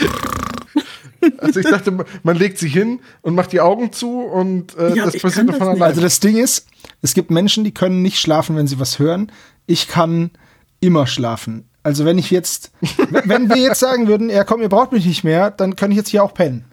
[1.38, 5.06] Also ich dachte, man legt sich hin und macht die Augen zu und äh, Ja,
[5.06, 5.86] das passiert von alleine.
[5.86, 6.68] Also das Ding ist,
[7.02, 9.32] es gibt Menschen, die können nicht schlafen, wenn sie was hören.
[9.66, 10.32] Ich kann
[10.80, 11.70] immer schlafen.
[11.84, 12.72] Also wenn ich jetzt,
[13.26, 15.98] wenn wir jetzt sagen würden, ja komm, ihr braucht mich nicht mehr, dann kann ich
[15.98, 16.66] jetzt hier auch pennen.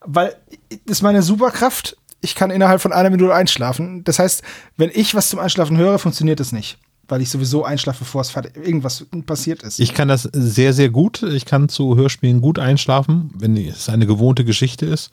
[0.00, 0.36] Weil
[0.70, 1.96] das ist meine Superkraft.
[2.20, 4.02] Ich kann innerhalb von einer Minute einschlafen.
[4.02, 4.42] Das heißt,
[4.76, 6.78] wenn ich was zum Einschlafen höre, funktioniert das nicht.
[7.08, 9.80] Weil ich sowieso einschlafe, bevor es irgendwas passiert ist.
[9.80, 11.22] Ich kann das sehr, sehr gut.
[11.22, 15.10] Ich kann zu Hörspielen gut einschlafen, wenn es eine gewohnte Geschichte ist.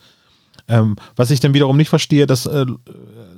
[0.67, 2.65] Ähm, was ich dann wiederum nicht verstehe, dass äh,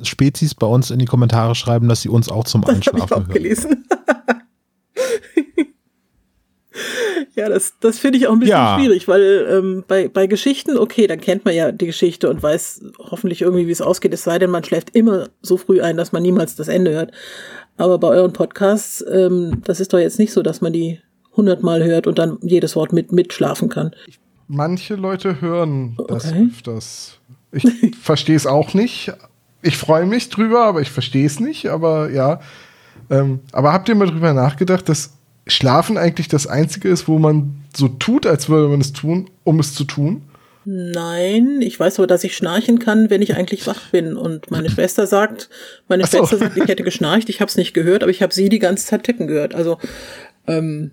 [0.01, 2.97] Spezies bei uns in die Kommentare schreiben, dass sie uns auch zum Das habe Einschlafen
[3.05, 3.29] ich auch hören.
[3.33, 3.85] gelesen.
[7.35, 8.77] ja, das, das finde ich auch ein bisschen Ja.
[8.79, 12.81] schwierig, weil ähm, bei, bei Geschichten, okay, dann kennt man ja die Geschichte und weiß
[12.99, 16.11] hoffentlich irgendwie, wie es ausgeht, es sei denn, man schläft immer so früh ein, dass
[16.11, 17.11] man niemals das Ende hört.
[17.77, 20.99] Aber bei euren Podcasts, ähm, das ist doch jetzt nicht so, dass man die
[21.35, 23.91] hundertmal hört und dann jedes Wort mit mitschlafen kann.
[24.47, 26.49] Manche Leute hören das Okay.
[26.51, 27.19] öfters.
[27.51, 27.63] Ich
[28.01, 29.11] verstehe es auch nicht.
[29.61, 31.67] Ich freue mich drüber, aber ich verstehe es nicht.
[31.67, 32.39] Aber ja.
[33.09, 35.11] Ähm, aber habt ihr mal drüber nachgedacht, dass
[35.45, 39.59] Schlafen eigentlich das Einzige ist, wo man so tut, als würde man es tun, um
[39.59, 40.23] es zu tun?
[40.69, 44.17] Nein, ich weiß aber, dass ich schnarchen kann, wenn ich eigentlich wach bin.
[44.17, 45.49] Und meine Schwester sagt,
[45.87, 46.17] meine so.
[46.17, 48.59] Schwester sagt, ich hätte geschnarcht, ich habe es nicht gehört, aber ich habe sie die
[48.59, 49.55] ganze Zeit tippen gehört.
[49.55, 49.77] Also
[50.45, 50.91] ähm,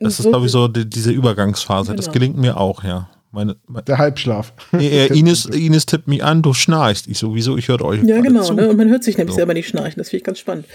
[0.00, 1.94] Das ist, glaube ich, so die, diese Übergangsphase.
[1.94, 2.12] Das Genau.
[2.14, 3.08] gelingt mir auch, ja.
[3.30, 4.52] Meine, meine, Der Halbschlaf.
[4.72, 7.06] nee, äh, Ines, Ines tippt mich an, du schnarchst.
[7.06, 8.02] Ich sowieso, ich höre euch.
[8.02, 8.42] Ja, genau.
[8.42, 8.54] zu.
[8.54, 8.68] Ne?
[8.68, 9.38] Und man hört sich nämlich So.
[9.38, 9.94] selber nicht schnarchen.
[9.98, 10.66] Das finde ich ganz spannend.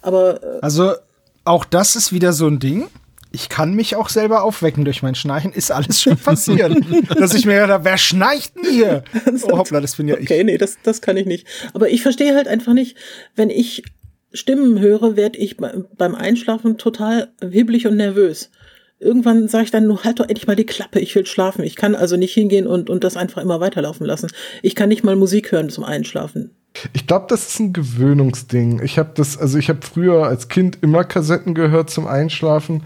[0.00, 0.92] Aber äh, Also
[1.44, 2.86] auch das ist wieder so ein Ding.
[3.36, 5.52] Ich kann mich auch selber aufwecken durch mein Schnarchen.
[5.52, 6.74] Ist alles schon passiert.
[7.18, 9.04] Dass ich mir gedacht, wer schnarcht denn hier?
[9.42, 10.22] Oh hoppla, das bin ja ich.
[10.22, 11.46] okay, nee, das, das kann ich nicht.
[11.74, 12.96] Aber ich verstehe halt einfach nicht,
[13.34, 13.82] wenn ich
[14.32, 18.50] Stimmen höre, werde ich be- beim Einschlafen total hibbelig und nervös.
[18.98, 21.62] Irgendwann sage ich dann nur, halt doch endlich mal die Klappe, ich will schlafen.
[21.62, 24.28] Ich kann also nicht hingehen und, und das einfach immer weiterlaufen lassen.
[24.62, 26.52] Ich kann nicht mal Musik hören zum Einschlafen.
[26.94, 28.80] Ich glaube, das ist ein Gewöhnungsding.
[28.82, 32.84] Ich habe das, also ich habe früher als Kind immer Kassetten gehört zum Einschlafen.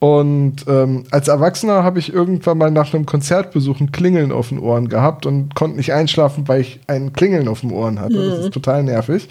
[0.00, 4.60] Und ähm, als Erwachsener habe ich irgendwann mal nach einem Konzertbesuch ein Klingeln auf den
[4.60, 8.30] Ohren gehabt und konnte nicht einschlafen, weil ich ein Klingeln auf den Ohren hatte.
[8.30, 9.28] Das ist total nervig.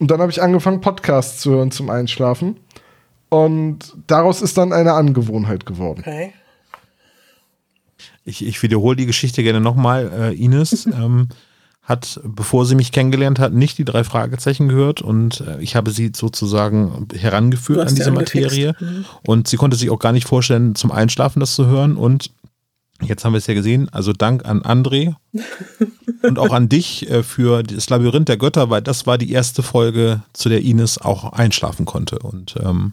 [0.00, 2.56] Und dann habe ich angefangen, Podcasts zu hören zum Einschlafen.
[3.28, 6.00] Und daraus ist dann eine Angewohnheit geworden.
[6.00, 6.32] Okay.
[8.24, 10.32] Ich, ich wiederhole die Geschichte gerne nochmal.
[10.32, 11.28] Äh, Ines ähm,
[11.82, 15.90] hat, bevor sie mich kennengelernt hat, nicht die drei Fragezeichen gehört und äh, ich habe
[15.90, 18.12] sie sozusagen herangeführt an diese.
[18.12, 18.74] Materie.
[18.78, 19.04] Mhm.
[19.26, 21.96] Und sie konnte sich auch gar nicht vorstellen, zum Einschlafen das zu hören.
[21.96, 22.30] Und
[23.02, 23.88] jetzt haben wir es ja gesehen.
[23.90, 25.16] Also Dank an André
[26.22, 29.62] und auch an dich äh, für das Labyrinth der Götter, weil das war die erste
[29.62, 32.20] Folge, zu der Ines auch einschlafen konnte.
[32.20, 32.92] Und ähm,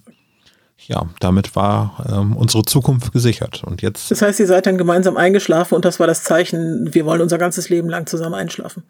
[0.87, 3.63] ja, damit war ähm, unsere Zukunft gesichert.
[3.63, 7.05] Und jetzt Das heißt, ihr seid dann gemeinsam eingeschlafen und das war das Zeichen, wir
[7.05, 8.83] wollen unser ganzes Leben lang zusammen einschlafen.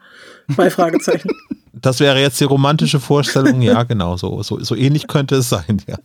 [0.53, 1.29] Zwei Fragezeichen.
[1.81, 3.61] Das wäre jetzt die romantische Vorstellung.
[3.61, 5.97] Ja, genau, so, so, so ähnlich könnte es sein, ja.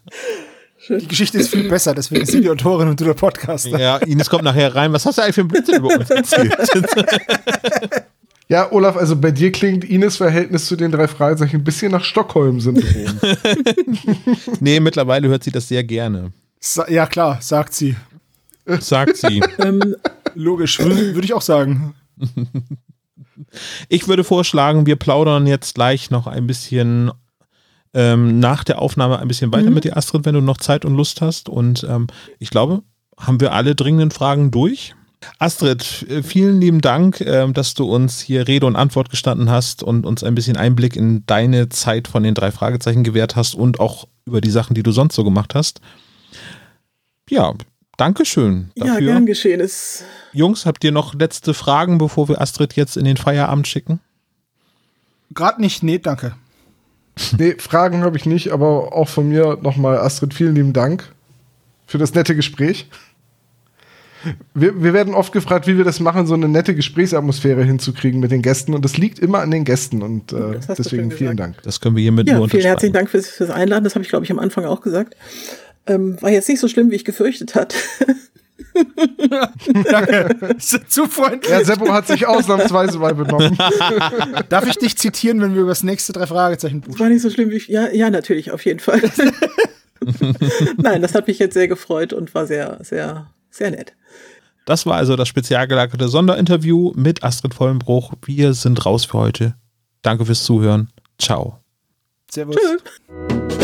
[0.88, 3.76] Die Geschichte ist viel besser, deswegen ist sie die Autorin und du der Podcaster.
[3.76, 4.92] Ja, Ines kommt nachher rein.
[4.92, 6.54] Was hast du eigentlich für ein Blödsinn über uns erzählt?
[8.48, 12.04] Ja, Olaf, also bei dir klingt Ines Verhältnis zu den drei Fragezeichen ein bisschen nach
[12.04, 13.20] Stockholm-Syndrom.
[14.60, 16.32] nee, mittlerweile hört sie das sehr gerne.
[16.60, 17.96] Sa ja, klar, sagt sie.
[18.80, 19.42] Sagt sie.
[19.58, 19.96] ähm,
[20.34, 21.94] Logisch, würde würd ich auch sagen.
[23.88, 27.10] Ich würde vorschlagen, wir plaudern jetzt gleich noch ein bisschen
[27.94, 30.96] ähm, nach der Aufnahme ein bisschen weiter mit dir, Astrid, wenn du noch Zeit und
[30.96, 31.48] Lust hast.
[31.48, 32.08] Und ähm,
[32.38, 32.82] ich glaube,
[33.18, 34.94] haben wir alle dringenden Fragen durch.
[35.38, 39.82] Astrid, äh, vielen lieben Dank, ähm, dass du uns hier Rede und Antwort gestanden hast
[39.82, 43.80] und uns ein bisschen Einblick in deine Zeit von den drei Fragezeichen gewährt hast und
[43.80, 45.80] auch über die Sachen, die du sonst so gemacht hast.
[47.28, 47.54] Ja,
[47.96, 48.70] Dankeschön.
[48.74, 48.94] Dafür.
[48.94, 49.60] Ja, gern geschehen.
[49.60, 54.00] Ist Jungs, habt ihr noch letzte Fragen, bevor wir Astrid jetzt in den Feierabend schicken?
[55.32, 56.34] Gerade nicht, nee, danke.
[57.38, 61.12] Nee, Fragen habe ich nicht, aber auch von mir nochmal, Astrid, vielen lieben Dank
[61.86, 62.88] für das nette Gespräch.
[64.54, 68.30] Wir, wir, werden oft gefragt, wie wir das machen, so eine nette Gesprächsatmosphäre hinzukriegen mit
[68.30, 68.74] den Gästen.
[68.74, 70.02] Und das liegt immer an den Gästen.
[70.02, 71.62] Und äh, deswegen vielen Dank.
[71.62, 73.84] Das können wir hiermit ja, nur Vielen herzlichen Dank fürs, fürs Einladen.
[73.84, 75.16] Das habe ich, glaube ich, am Anfang auch gesagt.
[75.86, 77.76] Ähm, war jetzt nicht so schlimm, wie ich gefürchtet hatte.
[79.84, 80.56] Danke.
[80.58, 81.50] Zu freundlich.
[81.50, 83.56] Ja, Seppo hat sich ausnahmsweise mal benommen.
[84.48, 86.98] Darf ich dich zitieren, wenn wir über das nächste drei Fragezeichen buchen?
[86.98, 87.68] War nicht so schlimm wie ich.
[87.68, 89.00] Ja, ja, natürlich, auf jeden Fall.
[90.76, 93.94] Nein, das hat mich jetzt sehr gefreut und war sehr, sehr, sehr nett.
[94.64, 98.14] Das war also das spezial gelagerte Sonderinterview mit Astrid Vollenbruch.
[98.24, 99.54] Wir sind raus für heute.
[100.02, 100.88] Danke fürs Zuhören.
[101.18, 101.60] Ciao.
[102.30, 102.56] Servus.
[102.56, 103.63] Tschüss.